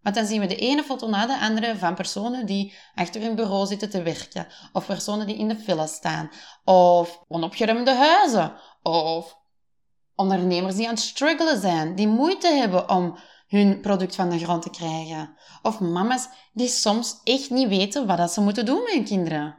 Want 0.01 0.15
dan 0.15 0.25
zien 0.25 0.39
we 0.39 0.47
de 0.47 0.55
ene 0.55 0.83
foto 0.83 1.09
na 1.09 1.25
de 1.25 1.39
andere 1.39 1.77
van 1.77 1.95
personen 1.95 2.45
die 2.45 2.73
achter 2.95 3.21
hun 3.21 3.35
bureau 3.35 3.65
zitten 3.65 3.89
te 3.89 4.01
werken, 4.01 4.47
of 4.73 4.85
personen 4.85 5.27
die 5.27 5.37
in 5.37 5.47
de 5.47 5.55
file 5.55 5.87
staan, 5.87 6.31
of 6.63 7.23
onopgeruimde 7.27 7.95
huizen, 7.95 8.53
of 8.81 9.37
ondernemers 10.15 10.75
die 10.75 10.87
aan 10.87 10.93
het 10.93 11.03
struggelen 11.03 11.61
zijn, 11.61 11.95
die 11.95 12.07
moeite 12.07 12.47
hebben 12.47 12.89
om 12.89 13.17
hun 13.47 13.81
product 13.81 14.15
van 14.15 14.29
de 14.29 14.39
grond 14.39 14.61
te 14.61 14.69
krijgen. 14.69 15.35
Of 15.61 15.79
mama's 15.79 16.27
die 16.53 16.67
soms 16.67 17.19
echt 17.23 17.49
niet 17.49 17.67
weten 17.67 18.07
wat 18.07 18.31
ze 18.31 18.41
moeten 18.41 18.65
doen 18.65 18.83
met 18.83 18.93
hun 18.93 19.03
kinderen. 19.03 19.57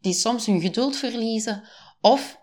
Die 0.00 0.12
soms 0.12 0.46
hun 0.46 0.60
geduld 0.60 0.96
verliezen 0.96 1.62
of 2.00 2.42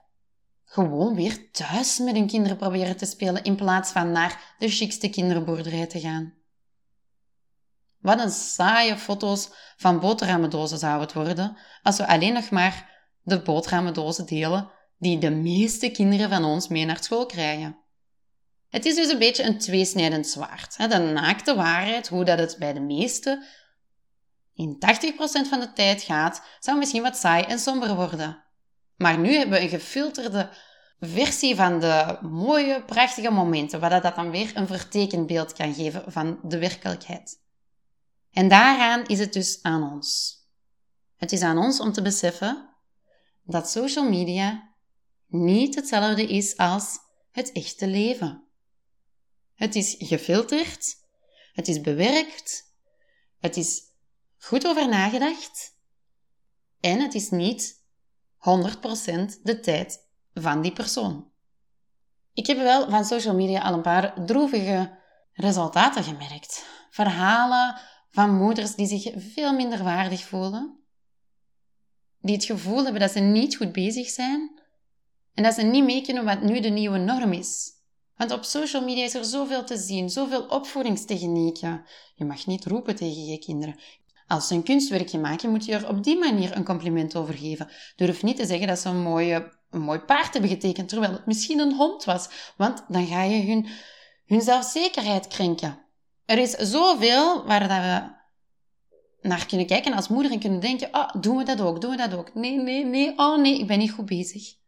gewoon 0.66 1.16
weer 1.16 1.52
thuis 1.52 2.00
met 2.00 2.16
hun 2.16 2.28
kinderen 2.28 2.58
proberen 2.58 2.98
te 2.98 3.06
spelen 3.06 3.44
in 3.44 3.56
plaats 3.56 3.92
van 3.92 4.12
naar 4.12 4.56
de 4.58 4.70
chicste 4.70 5.10
kinderboerderij 5.10 5.88
te 5.88 6.00
gaan. 6.00 6.34
Wat 8.00 8.20
een 8.20 8.32
saaie 8.32 8.98
foto's 8.98 9.50
van 9.78 10.00
boterhammendozen 10.00 10.78
zou 10.78 11.02
het 11.02 11.14
worden 11.14 11.58
als 11.84 11.98
we 11.98 12.08
alleen 12.08 12.34
nog 12.34 12.50
maar 12.50 13.05
de 13.22 13.42
boterhammendozen 13.42 14.25
delen 14.25 14.72
die 15.01 15.18
de 15.18 15.29
meeste 15.29 15.90
kinderen 15.90 16.29
van 16.29 16.44
ons 16.44 16.68
mee 16.68 16.85
naar 16.85 17.03
school 17.03 17.25
krijgen. 17.25 17.77
Het 18.70 18.85
is 18.85 18.96
dus 18.96 19.09
een 19.09 19.20
beetje 19.20 19.44
een 19.44 19.57
tweesnijdend 19.57 20.27
zwaard. 20.27 20.77
De 20.77 20.98
naakte 20.98 21.55
waarheid, 21.55 22.07
hoe 22.07 22.24
dat 22.24 22.40
het 22.40 22.55
bij 22.59 22.74
de 22.74 22.79
meesten 22.79 23.44
in 24.53 24.75
80% 24.75 24.79
van 25.50 25.59
de 25.59 25.72
tijd 25.74 26.01
gaat, 26.01 26.44
zou 26.59 26.77
misschien 26.77 27.01
wat 27.01 27.18
saai 27.18 27.44
en 27.44 27.59
somber 27.59 27.96
worden. 27.96 28.44
Maar 28.98 29.18
nu 29.18 29.33
hebben 29.33 29.57
we 29.57 29.64
een 29.64 29.70
gefilterde 29.70 30.50
versie 31.00 31.55
van 31.55 31.79
de 31.79 32.18
mooie, 32.22 32.83
prachtige 32.83 33.31
momenten, 33.31 33.79
waar 33.79 34.01
dat 34.01 34.16
dan 34.16 34.31
weer 34.31 34.51
een 34.53 34.68
vertekend 34.68 35.27
beeld 35.27 35.53
kan 35.53 35.74
geven 35.74 36.11
van 36.11 36.40
de 36.44 36.57
werkelijkheid. 36.57 37.40
En 38.31 38.48
daaraan 38.48 39.05
is 39.05 39.20
het 39.20 39.33
dus 39.33 39.59
aan 39.61 39.92
ons. 39.92 40.40
Het 41.18 41.31
is 41.31 41.42
aan 41.42 41.57
ons 41.57 41.79
om 41.79 41.92
te 41.92 42.01
beseffen 42.01 42.70
dat 43.44 43.70
social 43.70 44.09
media 44.09 44.71
niet 45.31 45.75
hetzelfde 45.75 46.27
is 46.27 46.57
als 46.57 46.98
het 47.31 47.51
echte 47.51 47.87
leven. 47.87 48.44
Het 49.53 49.75
is 49.75 49.96
gefilterd, 50.00 50.96
het 51.53 51.67
is 51.67 51.81
bewerkt, 51.81 52.74
het 53.39 53.57
is 53.57 53.81
goed 54.37 54.67
over 54.67 54.89
nagedacht 54.89 55.77
en 56.79 57.00
het 57.00 57.13
is 57.13 57.29
niet 57.29 57.83
100% 58.37 59.41
de 59.44 59.59
tijd 59.61 60.07
van 60.33 60.61
die 60.61 60.74
persoon. 60.74 61.31
Ik 62.33 62.48
heb 62.48 62.57
wel 62.57 62.89
van 62.89 63.05
social 63.05 63.35
media 63.35 63.61
al 63.61 63.74
een 63.74 63.81
paar 63.81 64.25
droevige 64.25 65.00
resultaten 65.33 66.03
gemerkt. 66.03 66.65
Verhalen 66.89 67.79
van 68.09 68.35
moeders 68.35 68.75
die 68.75 68.87
zich 68.87 69.13
veel 69.15 69.53
minder 69.53 69.83
waardig 69.83 70.24
voelen, 70.24 70.79
die 72.20 72.35
het 72.35 72.46
gevoel 72.46 72.83
hebben 72.83 73.01
dat 73.01 73.11
ze 73.11 73.20
niet 73.20 73.55
goed 73.55 73.72
bezig 73.72 74.09
zijn 74.09 74.61
en 75.33 75.44
dat 75.44 75.53
ze 75.53 75.61
niet 75.61 75.83
mee 75.83 76.01
kunnen 76.01 76.25
wat 76.25 76.41
nu 76.41 76.59
de 76.59 76.70
nieuwe 76.70 76.98
norm 76.98 77.33
is. 77.33 77.70
Want 78.17 78.31
op 78.31 78.44
social 78.44 78.83
media 78.83 79.03
is 79.03 79.13
er 79.13 79.25
zoveel 79.25 79.63
te 79.63 79.77
zien, 79.77 80.09
zoveel 80.09 80.41
opvoedingstechnieken. 80.41 81.85
Je 82.15 82.25
mag 82.25 82.46
niet 82.46 82.65
roepen 82.65 82.96
tegen 82.96 83.25
je 83.25 83.39
kinderen. 83.39 83.75
Als 84.27 84.48
ze 84.48 84.53
een 84.53 84.63
kunstwerkje 84.63 85.20
maken, 85.20 85.50
moet 85.50 85.65
je 85.65 85.74
er 85.74 85.87
op 85.87 86.03
die 86.03 86.17
manier 86.17 86.55
een 86.55 86.63
compliment 86.63 87.15
over 87.15 87.33
geven. 87.33 87.70
Durf 87.96 88.24
niet 88.24 88.35
te 88.35 88.46
zeggen 88.46 88.67
dat 88.67 88.79
ze 88.79 88.89
een, 88.89 89.01
mooie, 89.01 89.51
mooi 89.70 90.00
paard 90.00 90.33
hebben 90.33 90.51
getekend, 90.51 90.89
terwijl 90.89 91.11
het 91.11 91.25
misschien 91.25 91.59
een 91.59 91.75
hond 91.75 92.03
was. 92.03 92.53
Want 92.57 92.83
dan 92.87 93.07
ga 93.07 93.24
je 93.24 93.46
hun, 93.46 93.67
hun 94.25 94.41
zelfzekerheid 94.41 95.27
krenken. 95.27 95.79
Er 96.25 96.37
is 96.37 96.51
zoveel 96.51 97.46
waar 97.46 97.67
dat 97.67 97.79
we 97.79 98.20
naar 99.27 99.46
kunnen 99.46 99.67
kijken 99.67 99.94
als 99.94 100.07
moeder 100.07 100.31
en 100.31 100.39
kunnen 100.39 100.59
denken, 100.59 100.91
ah, 100.91 101.22
doen 101.22 101.37
we 101.37 101.44
dat 101.44 101.61
ook, 101.61 101.81
doen 101.81 101.91
we 101.91 101.98
dat 101.98 102.13
ook. 102.13 102.33
Nee, 102.33 102.57
nee, 102.57 102.85
nee, 102.85 103.17
oh 103.17 103.37
nee, 103.37 103.59
ik 103.59 103.67
ben 103.67 103.79
niet 103.79 103.91
goed 103.91 104.05
bezig. 104.05 104.59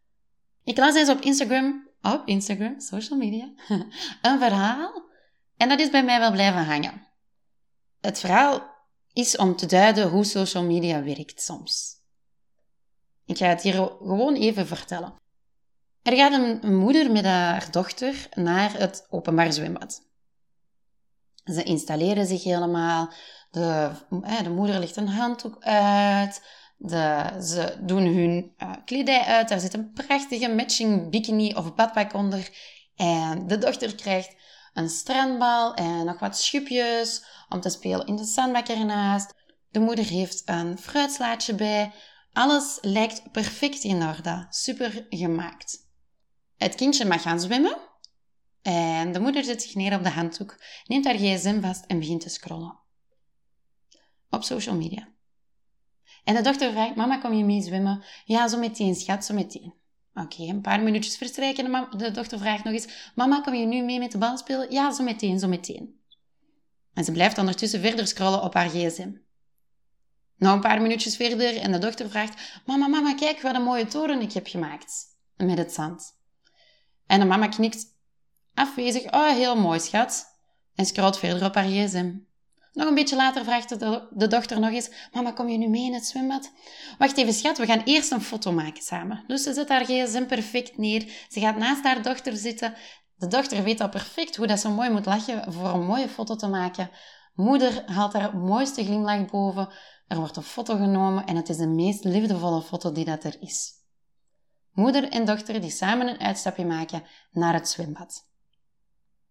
Ik 0.63 0.77
las 0.77 0.95
eens 0.95 1.09
op 1.09 1.21
Instagram, 1.21 1.89
op 2.01 2.21
Instagram, 2.25 2.79
social 2.79 3.19
media, 3.19 3.53
een 4.21 4.39
verhaal 4.39 5.03
en 5.57 5.69
dat 5.69 5.79
is 5.79 5.89
bij 5.89 6.03
mij 6.03 6.19
wel 6.19 6.31
blijven 6.31 6.65
hangen. 6.65 7.07
Het 8.01 8.19
verhaal 8.19 8.71
is 9.13 9.37
om 9.37 9.55
te 9.55 9.65
duiden 9.65 10.09
hoe 10.09 10.23
social 10.23 10.63
media 10.63 11.03
werkt 11.03 11.41
soms. 11.41 12.01
Ik 13.25 13.37
ga 13.37 13.47
het 13.47 13.61
hier 13.61 13.73
gewoon 13.73 14.35
even 14.35 14.67
vertellen. 14.67 15.13
Er 16.01 16.15
gaat 16.15 16.33
een 16.33 16.75
moeder 16.77 17.11
met 17.11 17.25
haar 17.25 17.71
dochter 17.71 18.27
naar 18.33 18.77
het 18.77 19.07
openbaar 19.09 19.53
zwembad. 19.53 20.01
Ze 21.43 21.63
installeren 21.63 22.25
zich 22.25 22.43
helemaal. 22.43 23.13
De, 23.51 23.91
de 24.43 24.49
moeder 24.49 24.79
legt 24.79 24.95
een 24.95 25.07
handdoek 25.07 25.63
uit. 25.63 26.41
De, 26.85 27.37
ze 27.41 27.77
doen 27.81 28.05
hun 28.05 28.53
uh, 28.57 28.71
kledij 28.85 29.21
uit. 29.21 29.49
Daar 29.49 29.59
zit 29.59 29.73
een 29.73 29.91
prachtige 29.91 30.49
matching 30.49 31.09
bikini 31.09 31.53
of 31.53 31.75
badpak 31.75 32.13
onder. 32.13 32.49
En 32.95 33.47
de 33.47 33.57
dochter 33.57 33.95
krijgt 33.95 34.35
een 34.73 34.89
strandbal 34.89 35.73
en 35.73 36.05
nog 36.05 36.19
wat 36.19 36.37
schupjes 36.37 37.25
om 37.49 37.61
te 37.61 37.69
spelen 37.69 38.07
in 38.07 38.15
de 38.15 38.25
zandbak 38.25 38.67
ernaast. 38.67 39.33
De 39.69 39.79
moeder 39.79 40.05
heeft 40.05 40.41
een 40.45 40.77
fruitslaatje 40.77 41.55
bij. 41.55 41.91
Alles 42.33 42.77
lijkt 42.81 43.31
perfect 43.31 43.83
in 43.83 44.03
orde. 44.03 44.45
Super 44.49 45.05
gemaakt. 45.09 45.77
Het 46.57 46.75
kindje 46.75 47.05
mag 47.05 47.21
gaan 47.21 47.39
zwemmen. 47.39 47.77
En 48.61 49.11
de 49.11 49.19
moeder 49.19 49.43
zet 49.43 49.61
zich 49.61 49.75
neer 49.75 49.95
op 49.95 50.03
de 50.03 50.09
handdoek, 50.09 50.63
neemt 50.85 51.05
haar 51.05 51.17
gsm 51.17 51.61
vast 51.61 51.85
en 51.85 51.99
begint 51.99 52.21
te 52.21 52.29
scrollen. 52.29 52.79
Op 54.29 54.43
social 54.43 54.75
media. 54.75 55.12
En 56.23 56.35
de 56.35 56.41
dochter 56.41 56.71
vraagt, 56.71 56.95
mama, 56.95 57.17
kom 57.17 57.33
je 57.33 57.43
mee 57.43 57.61
zwemmen? 57.61 58.03
Ja, 58.25 58.47
zo 58.47 58.57
meteen, 58.57 58.95
schat, 58.95 59.25
zo 59.25 59.33
meteen. 59.33 59.73
Oké, 60.13 60.43
een 60.43 60.61
paar 60.61 60.81
minuutjes 60.81 61.17
verstrijken. 61.17 61.71
De, 61.71 61.97
de 61.97 62.11
dochter 62.11 62.39
vraagt 62.39 62.63
nog 62.63 62.73
eens, 62.73 63.11
mama, 63.15 63.41
kom 63.41 63.53
je 63.53 63.65
nu 63.65 63.83
mee 63.83 63.99
met 63.99 64.11
de 64.11 64.17
bal 64.17 64.37
spelen? 64.37 64.71
Ja, 64.71 64.91
zo 64.91 65.03
meteen, 65.03 65.39
zo 65.39 65.47
meteen. 65.47 66.01
En 66.93 67.03
ze 67.03 67.11
blijft 67.11 67.37
ondertussen 67.37 67.81
verder 67.81 68.07
scrollen 68.07 68.43
op 68.43 68.53
haar 68.53 68.69
gsm. 68.69 69.11
Nog 70.37 70.53
een 70.53 70.61
paar 70.61 70.81
minuutjes 70.81 71.15
verder 71.15 71.57
en 71.57 71.71
de 71.71 71.77
dochter 71.77 72.09
vraagt, 72.09 72.61
mama, 72.65 72.87
mama, 72.87 73.13
kijk 73.13 73.41
wat 73.41 73.55
een 73.55 73.63
mooie 73.63 73.87
toren 73.87 74.21
ik 74.21 74.33
heb 74.33 74.47
gemaakt. 74.47 74.93
Met 75.37 75.57
het 75.57 75.73
zand. 75.73 76.17
En 77.05 77.19
de 77.19 77.25
mama 77.25 77.47
knikt 77.47 77.85
afwezig. 78.53 79.11
Oh, 79.11 79.29
heel 79.29 79.55
mooi, 79.55 79.79
schat. 79.79 80.25
En 80.75 80.85
scrolt 80.85 81.17
verder 81.17 81.45
op 81.45 81.55
haar 81.55 81.67
gsm. 81.67 82.13
Nog 82.73 82.87
een 82.87 82.95
beetje 82.95 83.15
later 83.15 83.43
vraagt 83.43 83.79
de, 83.79 84.27
dochter 84.27 84.59
nog 84.59 84.71
eens: 84.71 84.89
Mama, 85.11 85.31
kom 85.31 85.49
je 85.49 85.57
nu 85.57 85.67
mee 85.67 85.85
in 85.85 85.93
het 85.93 86.05
zwembad? 86.05 86.51
Wacht 86.97 87.17
even, 87.17 87.33
schat, 87.33 87.57
we 87.57 87.65
gaan 87.65 87.81
eerst 87.83 88.11
een 88.11 88.21
foto 88.21 88.51
maken 88.51 88.83
samen. 88.83 89.23
Dus 89.27 89.43
ze 89.43 89.53
zet 89.53 89.69
haar 89.69 89.85
gsm 89.85 90.25
perfect 90.25 90.77
neer. 90.77 91.25
Ze 91.29 91.39
gaat 91.39 91.57
naast 91.57 91.83
haar 91.83 92.01
dochter 92.01 92.35
zitten. 92.35 92.73
De 93.15 93.27
dochter 93.27 93.63
weet 93.63 93.81
al 93.81 93.89
perfect 93.89 94.35
hoe 94.35 94.47
dat 94.47 94.59
ze 94.59 94.69
mooi 94.69 94.89
moet 94.89 95.05
lachen 95.05 95.53
voor 95.53 95.69
een 95.69 95.85
mooie 95.85 96.09
foto 96.09 96.35
te 96.35 96.47
maken. 96.47 96.89
Moeder 97.33 97.83
haalt 97.85 98.13
haar 98.13 98.37
mooiste 98.37 98.83
glimlach 98.83 99.25
boven. 99.25 99.69
Er 100.07 100.17
wordt 100.17 100.35
een 100.37 100.43
foto 100.43 100.75
genomen 100.75 101.25
en 101.25 101.35
het 101.35 101.49
is 101.49 101.57
de 101.57 101.67
meest 101.67 102.03
liefdevolle 102.03 102.61
foto 102.61 102.91
die 102.91 103.05
dat 103.05 103.23
er 103.23 103.35
is. 103.39 103.71
Moeder 104.71 105.09
en 105.09 105.25
dochter 105.25 105.61
die 105.61 105.69
samen 105.69 106.07
een 106.07 106.19
uitstapje 106.19 106.65
maken 106.65 107.03
naar 107.31 107.53
het 107.53 107.69
zwembad. 107.69 108.27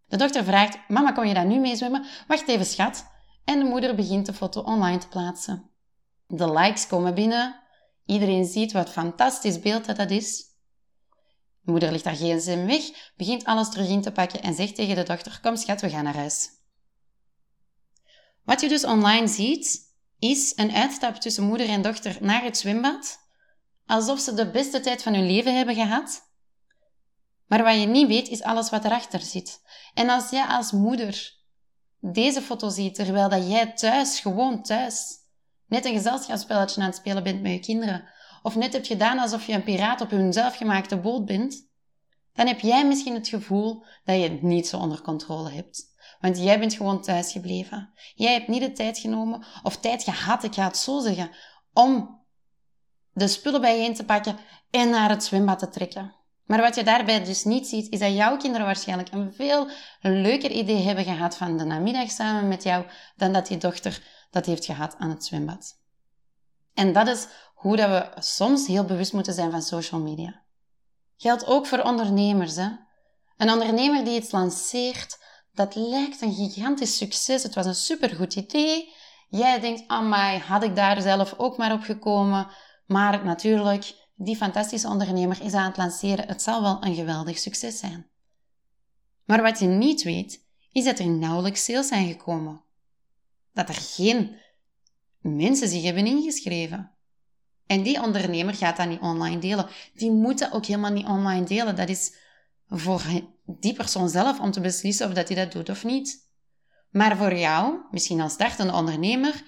De 0.07 0.17
dochter 0.17 0.43
vraagt: 0.43 0.77
Mama, 0.87 1.11
kom 1.11 1.25
je 1.25 1.33
daar 1.33 1.45
nu 1.45 1.59
mee 1.59 1.75
zwemmen? 1.75 2.05
Wacht 2.27 2.47
even, 2.47 2.65
schat. 2.65 3.11
En 3.43 3.59
de 3.59 3.65
moeder 3.65 3.95
begint 3.95 4.25
de 4.25 4.33
foto 4.33 4.61
online 4.61 4.97
te 4.97 5.07
plaatsen. 5.07 5.69
De 6.27 6.51
likes 6.51 6.87
komen 6.87 7.15
binnen. 7.15 7.61
Iedereen 8.05 8.45
ziet 8.45 8.71
wat 8.71 8.89
fantastisch 8.89 9.59
beeld 9.59 9.85
dat 9.85 9.95
dat 9.95 10.11
is. 10.11 10.51
De 11.61 11.71
moeder 11.71 11.91
legt 11.91 12.05
haar 12.05 12.15
gsm 12.15 12.65
weg, 12.65 13.11
begint 13.17 13.45
alles 13.45 13.69
terug 13.69 13.87
in 13.87 14.01
te 14.01 14.11
pakken 14.11 14.41
en 14.41 14.53
zegt 14.53 14.75
tegen 14.75 14.95
de 14.95 15.03
dochter: 15.03 15.39
Kom 15.41 15.55
schat, 15.55 15.81
we 15.81 15.89
gaan 15.89 16.03
naar 16.03 16.15
huis. 16.15 16.49
Wat 18.43 18.61
je 18.61 18.67
dus 18.67 18.85
online 18.85 19.27
ziet, 19.27 19.93
is 20.19 20.53
een 20.55 20.71
uitstap 20.71 21.15
tussen 21.15 21.43
moeder 21.43 21.69
en 21.69 21.81
dochter 21.81 22.17
naar 22.21 22.43
het 22.43 22.57
zwembad, 22.57 23.19
alsof 23.85 24.19
ze 24.19 24.33
de 24.33 24.51
beste 24.51 24.79
tijd 24.79 25.03
van 25.03 25.13
hun 25.13 25.25
leven 25.25 25.57
hebben 25.57 25.75
gehad. 25.75 26.31
Maar 27.47 27.63
wat 27.63 27.79
je 27.79 27.85
niet 27.85 28.07
weet, 28.07 28.27
is 28.27 28.41
alles 28.41 28.69
wat 28.69 28.85
erachter 28.85 29.19
zit. 29.19 29.61
En 29.93 30.09
als 30.09 30.29
jij 30.29 30.45
als 30.45 30.71
moeder 30.71 31.42
deze 32.11 32.41
foto 32.41 32.69
ziet, 32.69 32.95
terwijl 32.95 33.29
dat 33.29 33.49
jij 33.49 33.71
thuis, 33.73 34.19
gewoon 34.19 34.63
thuis, 34.63 35.05
net 35.67 35.85
een 35.85 35.93
gezelschapsspelletje 35.93 36.81
aan 36.81 36.87
het 36.87 36.95
spelen 36.95 37.23
bent 37.23 37.41
met 37.41 37.51
je 37.51 37.59
kinderen, 37.59 38.09
of 38.41 38.55
net 38.55 38.73
hebt 38.73 38.87
gedaan 38.87 39.19
alsof 39.19 39.45
je 39.47 39.53
een 39.53 39.63
piraat 39.63 40.01
op 40.01 40.09
hun 40.09 40.33
zelfgemaakte 40.33 40.97
boot 40.97 41.25
bent, 41.25 41.67
dan 42.33 42.47
heb 42.47 42.59
jij 42.59 42.87
misschien 42.87 43.13
het 43.13 43.27
gevoel 43.27 43.83
dat 44.03 44.15
je 44.15 44.29
het 44.29 44.41
niet 44.41 44.67
zo 44.67 44.77
onder 44.77 45.01
controle 45.01 45.49
hebt. 45.49 45.91
Want 46.19 46.37
jij 46.37 46.59
bent 46.59 46.73
gewoon 46.73 47.01
thuis 47.01 47.31
gebleven. 47.31 47.93
Jij 48.15 48.33
hebt 48.33 48.47
niet 48.47 48.61
de 48.61 48.71
tijd 48.71 48.97
genomen, 48.97 49.45
of 49.63 49.77
tijd 49.77 50.03
gehad, 50.03 50.43
ik 50.43 50.53
ga 50.53 50.63
het 50.63 50.77
zo 50.77 50.99
zeggen, 50.99 51.31
om 51.73 52.21
de 53.11 53.27
spullen 53.27 53.61
bijeen 53.61 53.93
te 53.93 54.05
pakken 54.05 54.37
en 54.69 54.89
naar 54.89 55.09
het 55.09 55.23
zwembad 55.23 55.59
te 55.59 55.69
trekken. 55.69 56.15
Maar 56.45 56.61
wat 56.61 56.75
je 56.75 56.83
daarbij 56.83 57.23
dus 57.23 57.43
niet 57.43 57.67
ziet, 57.67 57.91
is 57.91 57.99
dat 57.99 58.13
jouw 58.13 58.37
kinderen 58.37 58.65
waarschijnlijk 58.65 59.11
een 59.11 59.33
veel 59.33 59.69
leuker 60.01 60.51
idee 60.51 60.81
hebben 60.81 61.03
gehad 61.03 61.37
van 61.37 61.57
de 61.57 61.63
namiddag 61.63 62.11
samen 62.11 62.47
met 62.47 62.63
jou, 62.63 62.85
dan 63.15 63.33
dat 63.33 63.49
je 63.49 63.57
dochter 63.57 64.01
dat 64.31 64.45
heeft 64.45 64.65
gehad 64.65 64.95
aan 64.97 65.09
het 65.09 65.25
zwembad. 65.25 65.81
En 66.73 66.93
dat 66.93 67.07
is 67.07 67.27
hoe 67.53 67.75
dat 67.75 67.89
we 67.89 68.21
soms 68.21 68.67
heel 68.67 68.85
bewust 68.85 69.13
moeten 69.13 69.33
zijn 69.33 69.51
van 69.51 69.61
social 69.61 70.01
media. 70.01 70.41
Geldt 71.17 71.45
ook 71.45 71.67
voor 71.67 71.79
ondernemers. 71.79 72.55
Hè? 72.55 72.69
Een 73.37 73.51
ondernemer 73.51 74.03
die 74.03 74.19
iets 74.19 74.31
lanceert, 74.31 75.17
dat 75.53 75.75
lijkt 75.75 76.21
een 76.21 76.33
gigantisch 76.33 76.97
succes. 76.97 77.43
Het 77.43 77.55
was 77.55 77.65
een 77.65 77.75
supergoed 77.75 78.35
idee. 78.35 78.93
Jij 79.29 79.59
denkt, 79.59 79.83
amai, 79.87 80.39
had 80.39 80.63
ik 80.63 80.75
daar 80.75 81.01
zelf 81.01 81.33
ook 81.37 81.57
maar 81.57 81.73
op 81.73 81.81
gekomen. 81.81 82.47
Maar 82.85 83.25
natuurlijk, 83.25 83.93
die 84.15 84.35
fantastische 84.35 84.87
ondernemer 84.87 85.41
is 85.41 85.53
aan 85.53 85.67
het 85.67 85.77
lanceren. 85.77 86.27
Het 86.27 86.41
zal 86.41 86.61
wel 86.61 86.83
een 86.83 86.95
geweldig 86.95 87.37
succes 87.37 87.79
zijn. 87.79 88.07
Maar 89.25 89.41
wat 89.41 89.59
je 89.59 89.65
niet 89.65 90.03
weet, 90.03 90.45
is 90.71 90.83
dat 90.83 90.99
er 90.99 91.07
nauwelijks 91.07 91.63
sales 91.63 91.87
zijn 91.87 92.07
gekomen. 92.07 92.61
Dat 93.53 93.69
er 93.69 93.75
geen 93.75 94.35
mensen 95.19 95.67
zich 95.67 95.83
hebben 95.83 96.05
ingeschreven. 96.05 96.91
En 97.65 97.83
die 97.83 98.01
ondernemer 98.01 98.53
gaat 98.53 98.77
dat 98.77 98.87
niet 98.87 98.99
online 98.99 99.39
delen. 99.39 99.67
Die 99.93 100.11
moet 100.11 100.39
dat 100.39 100.51
ook 100.51 100.65
helemaal 100.65 100.91
niet 100.91 101.05
online 101.05 101.45
delen. 101.45 101.75
Dat 101.75 101.89
is 101.89 102.15
voor 102.67 103.01
die 103.45 103.73
persoon 103.73 104.09
zelf 104.09 104.39
om 104.39 104.51
te 104.51 104.61
beslissen 104.61 105.07
of 105.07 105.13
dat 105.13 105.27
hij 105.27 105.37
dat 105.37 105.51
doet 105.51 105.69
of 105.69 105.83
niet. 105.83 106.31
Maar 106.89 107.17
voor 107.17 107.35
jou, 107.35 107.79
misschien 107.91 108.21
als 108.21 108.33
startende 108.33 108.73
ondernemer, 108.73 109.43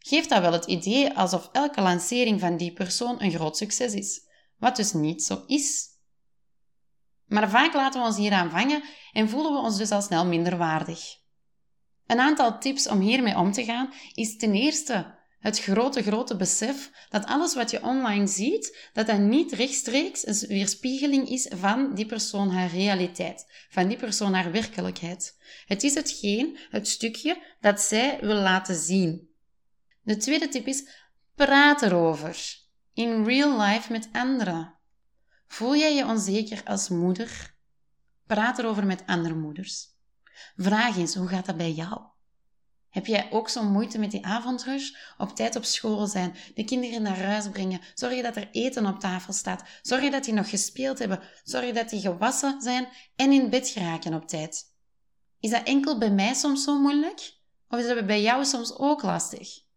geeft 0.00 0.28
dat 0.28 0.40
wel 0.40 0.52
het 0.52 0.64
idee 0.64 1.16
alsof 1.16 1.48
elke 1.52 1.80
lancering 1.80 2.40
van 2.40 2.56
die 2.56 2.72
persoon 2.72 3.22
een 3.22 3.32
groot 3.32 3.56
succes 3.56 3.94
is, 3.94 4.20
wat 4.58 4.76
dus 4.76 4.92
niet 4.92 5.22
zo 5.22 5.44
is. 5.46 5.88
Maar 7.26 7.50
vaak 7.50 7.74
laten 7.74 8.00
we 8.00 8.06
ons 8.06 8.16
hieraan 8.16 8.50
vangen 8.50 8.82
en 9.12 9.28
voelen 9.28 9.52
we 9.52 9.58
ons 9.58 9.76
dus 9.76 9.90
al 9.90 10.02
snel 10.02 10.26
minder 10.26 10.56
waardig. 10.56 11.18
Een 12.06 12.20
aantal 12.20 12.58
tips 12.58 12.88
om 12.88 13.00
hiermee 13.00 13.36
om 13.36 13.52
te 13.52 13.64
gaan 13.64 13.92
is 14.14 14.36
ten 14.36 14.54
eerste 14.54 15.18
het 15.40 15.60
grote, 15.60 16.02
grote 16.02 16.36
besef 16.36 16.90
dat 17.10 17.26
alles 17.26 17.54
wat 17.54 17.70
je 17.70 17.82
online 17.82 18.26
ziet, 18.26 18.88
dat 18.92 19.06
dat 19.06 19.18
niet 19.18 19.52
rechtstreeks 19.52 20.26
een 20.26 20.48
weerspiegeling 20.48 21.28
is 21.28 21.50
van 21.54 21.94
die 21.94 22.06
persoon 22.06 22.50
haar 22.50 22.70
realiteit, 22.70 23.46
van 23.68 23.88
die 23.88 23.96
persoon 23.96 24.34
haar 24.34 24.52
werkelijkheid. 24.52 25.36
Het 25.66 25.82
is 25.82 25.94
hetgeen, 25.94 26.58
het 26.70 26.88
stukje, 26.88 27.42
dat 27.60 27.80
zij 27.80 28.18
wil 28.20 28.36
laten 28.36 28.74
zien. 28.74 29.29
De 30.10 30.16
tweede 30.16 30.48
tip 30.48 30.66
is, 30.66 30.88
praat 31.34 31.82
erover. 31.82 32.58
In 32.94 33.24
real 33.24 33.60
life 33.60 33.92
met 33.92 34.08
anderen. 34.12 34.78
Voel 35.46 35.76
jij 35.76 35.94
je 35.94 36.04
onzeker 36.04 36.62
als 36.64 36.88
moeder? 36.88 37.54
Praat 38.26 38.58
erover 38.58 38.86
met 38.86 39.02
andere 39.06 39.34
moeders. 39.34 39.86
Vraag 40.56 40.96
eens, 40.96 41.14
hoe 41.14 41.28
gaat 41.28 41.46
dat 41.46 41.56
bij 41.56 41.72
jou? 41.72 42.00
Heb 42.88 43.06
jij 43.06 43.30
ook 43.30 43.48
zo'n 43.48 43.72
moeite 43.72 43.98
met 43.98 44.10
die 44.10 44.26
avondrush? 44.26 44.90
Op 45.18 45.36
tijd 45.36 45.56
op 45.56 45.64
school 45.64 46.06
zijn, 46.06 46.34
de 46.54 46.64
kinderen 46.64 47.02
naar 47.02 47.22
huis 47.22 47.48
brengen, 47.48 47.80
zorgen 47.94 48.22
dat 48.22 48.36
er 48.36 48.48
eten 48.50 48.86
op 48.86 49.00
tafel 49.00 49.32
staat, 49.32 49.64
zorgen 49.82 50.10
dat 50.10 50.24
die 50.24 50.34
nog 50.34 50.50
gespeeld 50.50 50.98
hebben, 50.98 51.20
zorgen 51.44 51.74
dat 51.74 51.88
die 51.88 52.00
gewassen 52.00 52.60
zijn 52.62 52.88
en 53.16 53.32
in 53.32 53.50
bed 53.50 53.68
geraken 53.68 54.14
op 54.14 54.28
tijd. 54.28 54.74
Is 55.40 55.50
dat 55.50 55.66
enkel 55.66 55.98
bij 55.98 56.10
mij 56.10 56.34
soms 56.34 56.64
zo 56.64 56.80
moeilijk? 56.80 57.34
Of 57.68 57.78
is 57.78 57.86
dat 57.86 58.06
bij 58.06 58.22
jou 58.22 58.44
soms 58.44 58.78
ook 58.78 59.02
lastig? 59.02 59.68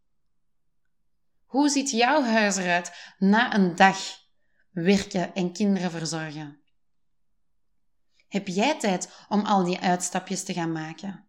Hoe 1.54 1.70
ziet 1.70 1.92
jouw 1.92 2.24
huis 2.24 2.56
eruit 2.56 3.14
na 3.18 3.56
een 3.56 3.76
dag 3.76 3.98
werken 4.72 5.34
en 5.34 5.54
kinderen 5.54 5.92
verzorgen? 5.92 6.60
Heb 8.28 8.48
jij 8.48 8.80
tijd 8.80 9.10
om 9.30 9.46
al 9.46 9.64
die 9.64 9.80
uitstapjes 9.80 10.44
te 10.44 10.54
gaan 10.54 10.72
maken? 10.72 11.28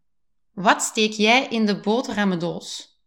Wat 0.53 0.83
steek 0.83 1.13
jij 1.13 1.47
in 1.47 1.67
de 1.67 1.81
boterhammendoos? 1.81 2.99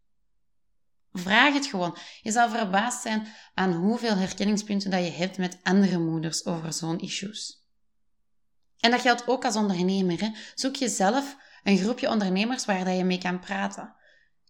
Vraag 1.13 1.53
het 1.53 1.65
gewoon. 1.65 1.97
Je 2.21 2.31
zal 2.31 2.49
verbaasd 2.49 3.01
zijn 3.01 3.27
aan 3.53 3.73
hoeveel 3.73 4.15
herkenningspunten 4.15 4.91
dat 4.91 5.03
je 5.03 5.11
hebt 5.11 5.37
met 5.37 5.59
andere 5.63 5.97
moeders 5.97 6.45
over 6.45 6.73
zo'n 6.73 6.99
issues. 6.99 7.67
En 8.79 8.91
dat 8.91 9.01
geldt 9.01 9.27
ook 9.27 9.45
als 9.45 9.55
ondernemer. 9.55 10.19
Hè? 10.19 10.29
Zoek 10.55 10.75
jezelf 10.75 11.37
een 11.63 11.77
groepje 11.77 12.09
ondernemers 12.09 12.65
waar 12.65 12.85
dat 12.85 12.97
je 12.97 13.03
mee 13.03 13.17
kan 13.17 13.39
praten. 13.39 13.95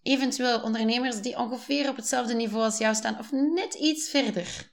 Eventueel 0.08 0.62
ondernemers 0.62 1.22
die 1.22 1.38
ongeveer 1.38 1.90
op 1.90 1.96
hetzelfde 1.96 2.34
niveau 2.34 2.64
als 2.64 2.78
jou 2.78 2.96
staan 2.96 3.20
of 3.20 3.32
net 3.32 3.74
iets 3.74 4.10
verder. 4.10 4.72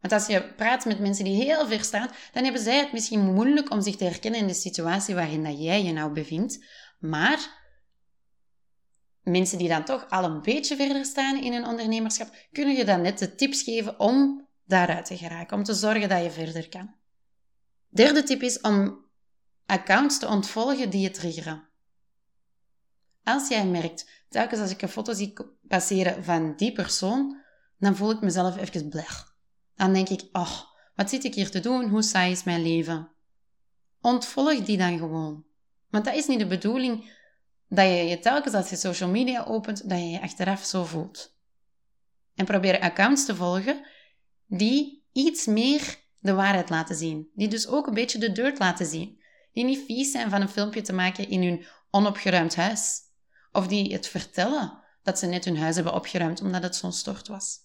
Want 0.00 0.12
als 0.12 0.26
je 0.26 0.52
praat 0.54 0.84
met 0.84 0.98
mensen 0.98 1.24
die 1.24 1.42
heel 1.42 1.66
ver 1.66 1.84
staan, 1.84 2.10
dan 2.32 2.42
hebben 2.44 2.62
zij 2.62 2.78
het 2.78 2.92
misschien 2.92 3.34
moeilijk 3.34 3.70
om 3.70 3.80
zich 3.80 3.96
te 3.96 4.04
herkennen 4.04 4.40
in 4.40 4.46
de 4.46 4.54
situatie 4.54 5.14
waarin 5.14 5.44
dat 5.44 5.62
jij 5.62 5.84
je 5.84 5.92
nou 5.92 6.12
bevindt. 6.12 6.64
Maar 6.98 7.58
mensen 9.22 9.58
die 9.58 9.68
dan 9.68 9.84
toch 9.84 10.10
al 10.10 10.24
een 10.24 10.42
beetje 10.42 10.76
verder 10.76 11.04
staan 11.04 11.42
in 11.42 11.52
hun 11.52 11.66
ondernemerschap, 11.66 12.34
kunnen 12.52 12.76
je 12.76 12.84
dan 12.84 13.00
net 13.00 13.18
de 13.18 13.34
tips 13.34 13.62
geven 13.62 14.00
om 14.00 14.48
daaruit 14.64 15.06
te 15.06 15.16
geraken, 15.16 15.56
om 15.56 15.64
te 15.64 15.74
zorgen 15.74 16.08
dat 16.08 16.22
je 16.22 16.30
verder 16.30 16.68
kan. 16.68 16.94
Derde 17.88 18.22
tip 18.22 18.42
is 18.42 18.60
om 18.60 19.04
accounts 19.66 20.18
te 20.18 20.26
ontvolgen 20.26 20.90
die 20.90 21.00
je 21.00 21.10
triggeren. 21.10 21.69
Als 23.24 23.48
jij 23.48 23.66
merkt, 23.66 24.10
telkens 24.28 24.60
als 24.60 24.70
ik 24.70 24.82
een 24.82 24.88
foto 24.88 25.12
zie 25.12 25.32
passeren 25.68 26.24
van 26.24 26.56
die 26.56 26.72
persoon, 26.72 27.40
dan 27.78 27.96
voel 27.96 28.10
ik 28.10 28.20
mezelf 28.20 28.56
even 28.56 28.88
blech. 28.88 29.34
Dan 29.74 29.92
denk 29.92 30.08
ik, 30.08 30.22
oh, 30.32 30.60
wat 30.94 31.10
zit 31.10 31.24
ik 31.24 31.34
hier 31.34 31.50
te 31.50 31.60
doen? 31.60 31.88
Hoe 31.88 32.02
saai 32.02 32.32
is 32.32 32.44
mijn 32.44 32.62
leven? 32.62 33.08
Ontvolg 34.00 34.64
die 34.64 34.78
dan 34.78 34.98
gewoon. 34.98 35.44
Want 35.90 36.04
dat 36.04 36.14
is 36.14 36.26
niet 36.26 36.38
de 36.38 36.46
bedoeling 36.46 37.18
dat 37.68 37.86
je 37.86 37.92
je 37.94 38.18
telkens 38.18 38.54
als 38.54 38.70
je 38.70 38.76
social 38.76 39.10
media 39.10 39.44
opent, 39.44 39.88
dat 39.88 39.98
je 39.98 40.08
je 40.08 40.20
achteraf 40.20 40.64
zo 40.64 40.84
voelt. 40.84 41.36
En 42.34 42.44
probeer 42.44 42.80
accounts 42.80 43.24
te 43.24 43.36
volgen 43.36 43.86
die 44.46 45.04
iets 45.12 45.46
meer 45.46 45.98
de 46.18 46.32
waarheid 46.32 46.70
laten 46.70 46.96
zien. 46.96 47.30
Die 47.34 47.48
dus 47.48 47.66
ook 47.66 47.86
een 47.86 47.94
beetje 47.94 48.18
de 48.18 48.32
dirt 48.32 48.58
laten 48.58 48.86
zien. 48.86 49.20
Die 49.52 49.64
niet 49.64 49.84
vies 49.86 50.10
zijn 50.10 50.30
van 50.30 50.40
een 50.40 50.48
filmpje 50.48 50.80
te 50.80 50.92
maken 50.92 51.28
in 51.28 51.42
hun 51.42 51.64
onopgeruimd 51.90 52.56
huis. 52.56 52.98
Of 53.52 53.66
die 53.66 53.92
het 53.92 54.06
vertellen 54.06 54.78
dat 55.02 55.18
ze 55.18 55.26
net 55.26 55.44
hun 55.44 55.58
huis 55.58 55.74
hebben 55.74 55.94
opgeruimd 55.94 56.40
omdat 56.40 56.62
het 56.62 56.76
zo'n 56.76 56.92
stort 56.92 57.28
was. 57.28 57.58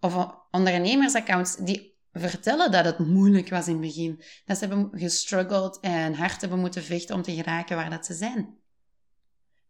Of 0.00 0.34
ondernemersaccounts 0.50 1.56
die 1.56 1.98
vertellen 2.12 2.70
dat 2.70 2.84
het 2.84 2.98
moeilijk 2.98 3.48
was 3.48 3.66
in 3.66 3.72
het 3.72 3.80
begin. 3.82 4.22
Dat 4.44 4.58
ze 4.58 4.66
hebben 4.66 4.90
gestruggeld 4.92 5.80
en 5.80 6.14
hard 6.14 6.40
hebben 6.40 6.58
moeten 6.58 6.82
vechten 6.82 7.14
om 7.14 7.22
te 7.22 7.34
geraken 7.34 7.76
waar 7.76 7.90
dat 7.90 8.06
ze 8.06 8.14
zijn. 8.14 8.58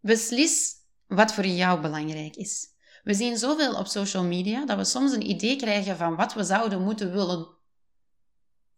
Beslis 0.00 0.74
wat 1.06 1.34
voor 1.34 1.46
jou 1.46 1.80
belangrijk 1.80 2.36
is. 2.36 2.74
We 3.02 3.14
zien 3.14 3.38
zoveel 3.38 3.74
op 3.74 3.86
social 3.86 4.24
media 4.24 4.64
dat 4.64 4.76
we 4.76 4.84
soms 4.84 5.12
een 5.12 5.30
idee 5.30 5.56
krijgen 5.56 5.96
van 5.96 6.16
wat 6.16 6.34
we 6.34 6.44
zouden 6.44 6.82
moeten 6.82 7.12
willen. 7.12 7.48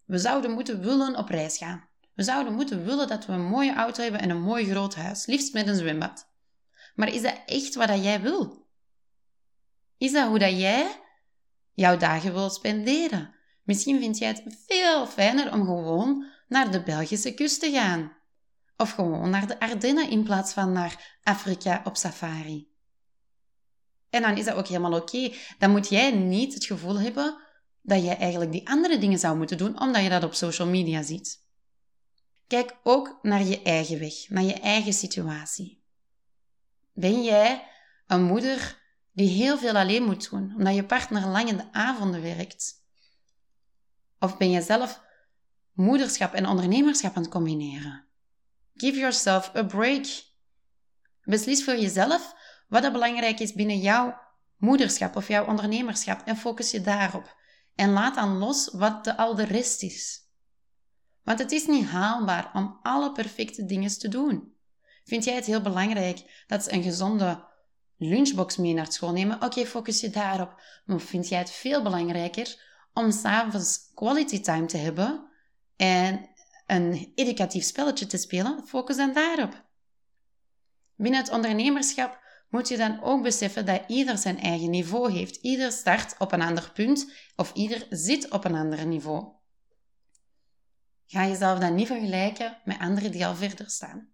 We 0.04 0.18
zouden 0.18 0.50
moeten 0.50 0.80
willen 0.80 1.16
op 1.16 1.28
reis 1.28 1.58
gaan. 1.58 1.87
We 2.18 2.24
zouden 2.24 2.52
moeten 2.52 2.84
willen 2.84 3.08
dat 3.08 3.26
we 3.26 3.32
een 3.32 3.46
mooie 3.46 3.74
auto 3.74 4.02
hebben 4.02 4.20
en 4.20 4.30
een 4.30 4.40
mooi 4.40 4.70
groot 4.70 4.94
huis, 4.94 5.26
liefst 5.26 5.52
met 5.52 5.68
een 5.68 5.76
zwembad. 5.76 6.28
Maar 6.94 7.14
is 7.14 7.22
dat 7.22 7.40
echt 7.46 7.74
wat 7.74 8.02
jij 8.02 8.20
wil? 8.20 8.66
Is 9.98 10.12
dat 10.12 10.28
hoe 10.28 10.38
dat 10.38 10.58
jij 10.58 11.00
jouw 11.74 11.96
dagen 11.96 12.32
wilt 12.32 12.54
spenderen? 12.54 13.34
Misschien 13.62 13.98
vind 14.00 14.18
jij 14.18 14.28
het 14.28 14.42
veel 14.66 15.06
fijner 15.06 15.52
om 15.52 15.64
gewoon 15.64 16.26
naar 16.48 16.70
de 16.70 16.82
Belgische 16.82 17.34
kust 17.34 17.60
te 17.60 17.70
gaan. 17.70 18.16
Of 18.76 18.90
gewoon 18.90 19.30
naar 19.30 19.46
de 19.46 19.60
Ardennen 19.60 20.10
in 20.10 20.22
plaats 20.22 20.52
van 20.52 20.72
naar 20.72 21.18
Afrika 21.22 21.80
op 21.84 21.96
safari. 21.96 22.68
En 24.10 24.22
dan 24.22 24.36
is 24.36 24.44
dat 24.44 24.54
ook 24.54 24.68
helemaal 24.68 25.00
oké. 25.00 25.32
Dan 25.58 25.70
moet 25.70 25.88
jij 25.88 26.10
niet 26.10 26.54
het 26.54 26.64
gevoel 26.64 27.00
hebben 27.00 27.40
dat 27.82 28.02
jij 28.04 28.16
eigenlijk 28.16 28.52
die 28.52 28.68
andere 28.68 28.98
dingen 28.98 29.18
zou 29.18 29.36
moeten 29.36 29.58
doen 29.58 29.80
omdat 29.80 30.02
je 30.02 30.08
dat 30.08 30.24
op 30.24 30.34
social 30.34 30.68
media 30.68 31.02
ziet. 31.02 31.46
Kijk 32.48 32.76
ook 32.82 33.18
naar 33.22 33.42
je 33.42 33.62
eigen 33.62 33.98
weg, 33.98 34.28
naar 34.28 34.42
je 34.42 34.54
eigen 34.54 34.92
situatie. 34.92 35.82
Ben 36.92 37.22
jij 37.22 37.68
een 38.06 38.22
moeder 38.22 38.82
die 39.12 39.28
heel 39.28 39.58
veel 39.58 39.74
alleen 39.74 40.02
moet 40.02 40.30
doen 40.30 40.54
omdat 40.56 40.74
je 40.74 40.84
partner 40.84 41.26
lang 41.26 41.48
in 41.48 41.56
de 41.56 41.72
avonden 41.72 42.22
werkt? 42.22 42.84
Of 44.18 44.36
ben 44.36 44.50
je 44.50 44.62
zelf 44.62 45.02
moederschap 45.72 46.32
en 46.32 46.46
ondernemerschap 46.46 47.16
aan 47.16 47.22
het 47.22 47.30
combineren? 47.30 48.04
Give 48.74 48.98
yourself 48.98 49.56
a 49.56 49.62
break. 49.62 50.06
Beslis 51.22 51.64
voor 51.64 51.76
jezelf 51.76 52.34
wat 52.68 52.84
er 52.84 52.92
belangrijk 52.92 53.40
is 53.40 53.52
binnen 53.52 53.78
jouw 53.78 54.20
moederschap 54.56 55.16
of 55.16 55.28
jouw 55.28 55.46
ondernemerschap 55.46 56.20
en 56.26 56.36
focus 56.36 56.70
je 56.70 56.80
daarop. 56.80 57.36
En 57.74 57.90
laat 57.90 58.14
dan 58.14 58.38
los 58.38 58.68
wat 58.72 59.04
de, 59.04 59.16
al 59.16 59.34
de 59.34 59.44
rest 59.44 59.82
is. 59.82 60.27
Want 61.28 61.40
het 61.40 61.52
is 61.52 61.66
niet 61.66 61.86
haalbaar 61.86 62.50
om 62.54 62.78
alle 62.82 63.12
perfecte 63.12 63.64
dingen 63.64 63.98
te 63.98 64.08
doen. 64.08 64.52
Vind 65.04 65.24
jij 65.24 65.34
het 65.34 65.44
heel 65.44 65.60
belangrijk 65.60 66.44
dat 66.46 66.64
ze 66.64 66.72
een 66.72 66.82
gezonde 66.82 67.44
lunchbox 67.96 68.56
mee 68.56 68.74
naar 68.74 68.92
school 68.92 69.12
nemen? 69.12 69.42
Oké, 69.42 69.66
focus 69.66 70.00
je 70.00 70.10
daarop. 70.10 70.62
Maar 70.84 71.00
vind 71.00 71.28
jij 71.28 71.38
het 71.38 71.50
veel 71.50 71.82
belangrijker 71.82 72.62
om 72.92 73.10
s'avonds 73.10 73.90
quality 73.94 74.40
time 74.40 74.66
te 74.66 74.76
hebben 74.76 75.28
en 75.76 76.28
een 76.66 77.12
educatief 77.14 77.64
spelletje 77.64 78.06
te 78.06 78.16
spelen? 78.16 78.66
Focus 78.66 78.96
dan 78.96 79.12
daarop. 79.12 79.64
Binnen 80.96 81.20
het 81.20 81.30
ondernemerschap 81.30 82.18
moet 82.50 82.68
je 82.68 82.76
dan 82.76 83.02
ook 83.02 83.22
beseffen 83.22 83.66
dat 83.66 83.82
ieder 83.86 84.18
zijn 84.18 84.40
eigen 84.40 84.70
niveau 84.70 85.12
heeft. 85.12 85.36
Ieder 85.36 85.72
start 85.72 86.14
op 86.18 86.32
een 86.32 86.42
ander 86.42 86.70
punt 86.74 87.12
of 87.36 87.52
ieder 87.54 87.86
zit 87.90 88.30
op 88.30 88.44
een 88.44 88.54
ander 88.54 88.86
niveau. 88.86 89.37
Ga 91.10 91.26
jezelf 91.26 91.58
dan 91.58 91.74
niet 91.74 91.86
vergelijken 91.86 92.56
met 92.64 92.78
anderen 92.78 93.12
die 93.12 93.26
al 93.26 93.34
verder 93.34 93.70
staan. 93.70 94.08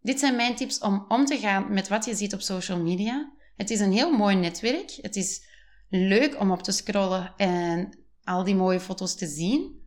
Dit 0.00 0.18
zijn 0.18 0.36
mijn 0.36 0.56
tips 0.56 0.78
om 0.78 1.04
om 1.08 1.24
te 1.24 1.38
gaan 1.38 1.72
met 1.72 1.88
wat 1.88 2.04
je 2.04 2.14
ziet 2.14 2.34
op 2.34 2.40
social 2.40 2.78
media. 2.78 3.32
Het 3.56 3.70
is 3.70 3.80
een 3.80 3.92
heel 3.92 4.16
mooi 4.16 4.36
netwerk. 4.36 4.90
Het 4.90 5.16
is 5.16 5.42
leuk 5.88 6.40
om 6.40 6.50
op 6.50 6.62
te 6.62 6.72
scrollen 6.72 7.34
en 7.36 7.98
al 8.24 8.44
die 8.44 8.54
mooie 8.54 8.80
foto's 8.80 9.14
te 9.14 9.26
zien. 9.26 9.84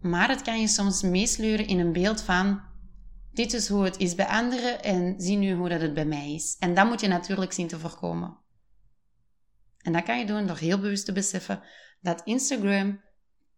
Maar 0.00 0.28
het 0.28 0.42
kan 0.42 0.60
je 0.60 0.68
soms 0.68 1.02
meesleuren 1.02 1.66
in 1.66 1.78
een 1.78 1.92
beeld 1.92 2.20
van 2.20 2.60
dit 3.32 3.52
is 3.52 3.68
hoe 3.68 3.84
het 3.84 3.96
is 3.96 4.14
bij 4.14 4.26
anderen 4.26 4.82
en 4.82 5.20
zie 5.20 5.36
nu 5.36 5.54
hoe 5.54 5.68
dat 5.68 5.80
het 5.80 5.94
bij 5.94 6.04
mij 6.04 6.34
is. 6.34 6.56
En 6.58 6.74
dat 6.74 6.86
moet 6.86 7.00
je 7.00 7.08
natuurlijk 7.08 7.52
zien 7.52 7.68
te 7.68 7.78
voorkomen. 7.78 8.38
En 9.78 9.92
dat 9.92 10.02
kan 10.02 10.18
je 10.18 10.26
doen 10.26 10.46
door 10.46 10.56
heel 10.56 10.78
bewust 10.78 11.04
te 11.04 11.12
beseffen 11.12 11.62
dat 12.00 12.22
Instagram, 12.24 13.00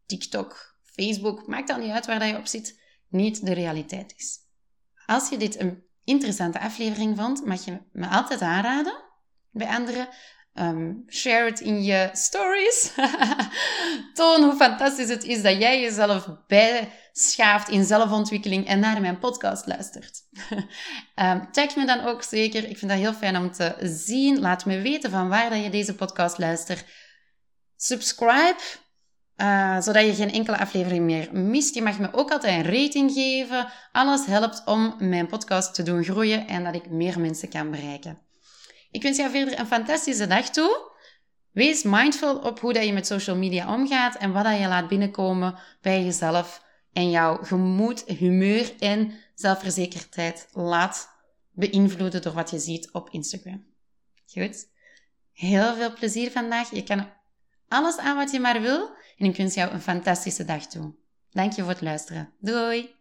TikTok, 0.06 0.67
Facebook, 1.02 1.46
maakt 1.46 1.68
dan 1.68 1.80
niet 1.80 1.90
uit 1.90 2.06
waar 2.06 2.26
je 2.26 2.36
op 2.36 2.46
zit, 2.46 2.80
niet 3.08 3.46
de 3.46 3.54
realiteit 3.54 4.14
is. 4.16 4.38
Als 5.06 5.28
je 5.28 5.36
dit 5.36 5.60
een 5.60 5.82
interessante 6.04 6.60
aflevering 6.60 7.18
vond, 7.18 7.44
mag 7.44 7.64
je 7.64 7.78
me 7.92 8.06
altijd 8.06 8.40
aanraden 8.40 9.04
bij 9.50 9.66
anderen 9.66 10.08
Um, 10.60 11.04
share 11.08 11.44
het 11.44 11.60
in 11.60 11.82
je 11.82 12.10
stories. 12.12 12.92
Toon 14.14 14.42
hoe 14.42 14.56
fantastisch 14.56 15.08
het 15.08 15.24
is 15.24 15.42
dat 15.42 15.58
jij 15.58 15.80
jezelf 15.80 16.28
bijschaaft 16.46 17.68
in 17.68 17.84
zelfontwikkeling 17.84 18.66
en 18.66 18.80
naar 18.80 19.00
mijn 19.00 19.18
podcast 19.18 19.66
luistert. 19.66 20.22
um, 21.14 21.48
tag 21.52 21.76
me 21.76 21.86
dan 21.86 22.00
ook 22.00 22.22
zeker. 22.22 22.68
Ik 22.68 22.78
vind 22.78 22.90
dat 22.90 23.00
heel 23.00 23.14
fijn 23.14 23.36
om 23.36 23.52
te 23.52 23.76
zien. 23.80 24.40
Laat 24.40 24.64
me 24.64 24.80
weten 24.80 25.10
van 25.10 25.28
waar 25.28 25.50
dat 25.50 25.62
je 25.62 25.70
deze 25.70 25.94
podcast 25.94 26.38
luistert. 26.38 26.84
Subscribe, 27.76 28.58
uh, 29.40 29.80
zodat 29.80 30.04
je 30.04 30.14
geen 30.14 30.32
enkele 30.32 30.58
aflevering 30.58 31.04
meer 31.04 31.28
mist. 31.32 31.74
Je 31.74 31.82
mag 31.82 31.98
me 31.98 32.08
ook 32.12 32.30
altijd 32.30 32.66
een 32.66 32.72
rating 32.72 33.12
geven. 33.12 33.68
Alles 33.92 34.26
helpt 34.26 34.62
om 34.64 34.94
mijn 34.98 35.26
podcast 35.26 35.74
te 35.74 35.82
doen 35.82 36.04
groeien 36.04 36.46
en 36.46 36.64
dat 36.64 36.74
ik 36.74 36.90
meer 36.90 37.20
mensen 37.20 37.48
kan 37.48 37.70
bereiken. 37.70 38.18
Ik 38.90 39.02
wens 39.02 39.16
jou 39.16 39.30
verder 39.30 39.58
een 39.58 39.66
fantastische 39.66 40.26
dag 40.26 40.50
toe. 40.50 40.90
Wees 41.52 41.82
mindful 41.82 42.38
op 42.38 42.60
hoe 42.60 42.72
dat 42.72 42.84
je 42.84 42.92
met 42.92 43.06
social 43.06 43.36
media 43.36 43.74
omgaat 43.74 44.16
en 44.16 44.32
wat 44.32 44.44
dat 44.44 44.58
je 44.58 44.68
laat 44.68 44.88
binnenkomen 44.88 45.58
bij 45.80 46.04
jezelf 46.04 46.62
en 46.92 47.10
jouw 47.10 47.38
gemoed, 47.42 48.04
humeur 48.06 48.72
en 48.78 49.12
zelfverzekerdheid 49.34 50.48
laat 50.52 51.08
beïnvloeden 51.52 52.22
door 52.22 52.32
wat 52.32 52.50
je 52.50 52.58
ziet 52.58 52.92
op 52.92 53.10
Instagram. 53.10 53.64
Goed? 54.26 54.66
Heel 55.32 55.74
veel 55.74 55.92
plezier 55.92 56.30
vandaag. 56.30 56.70
Je 56.70 56.82
kan 56.82 57.08
alles 57.68 57.96
aan 57.96 58.16
wat 58.16 58.30
je 58.30 58.40
maar 58.40 58.60
wil 58.60 58.90
en 59.18 59.26
ik 59.26 59.36
wens 59.36 59.54
jou 59.54 59.72
een 59.72 59.80
fantastische 59.80 60.44
dag 60.44 60.66
toe. 60.66 60.92
Dank 61.30 61.52
je 61.52 61.62
voor 61.62 61.70
het 61.70 61.80
luisteren. 61.80 62.32
Doei! 62.40 62.97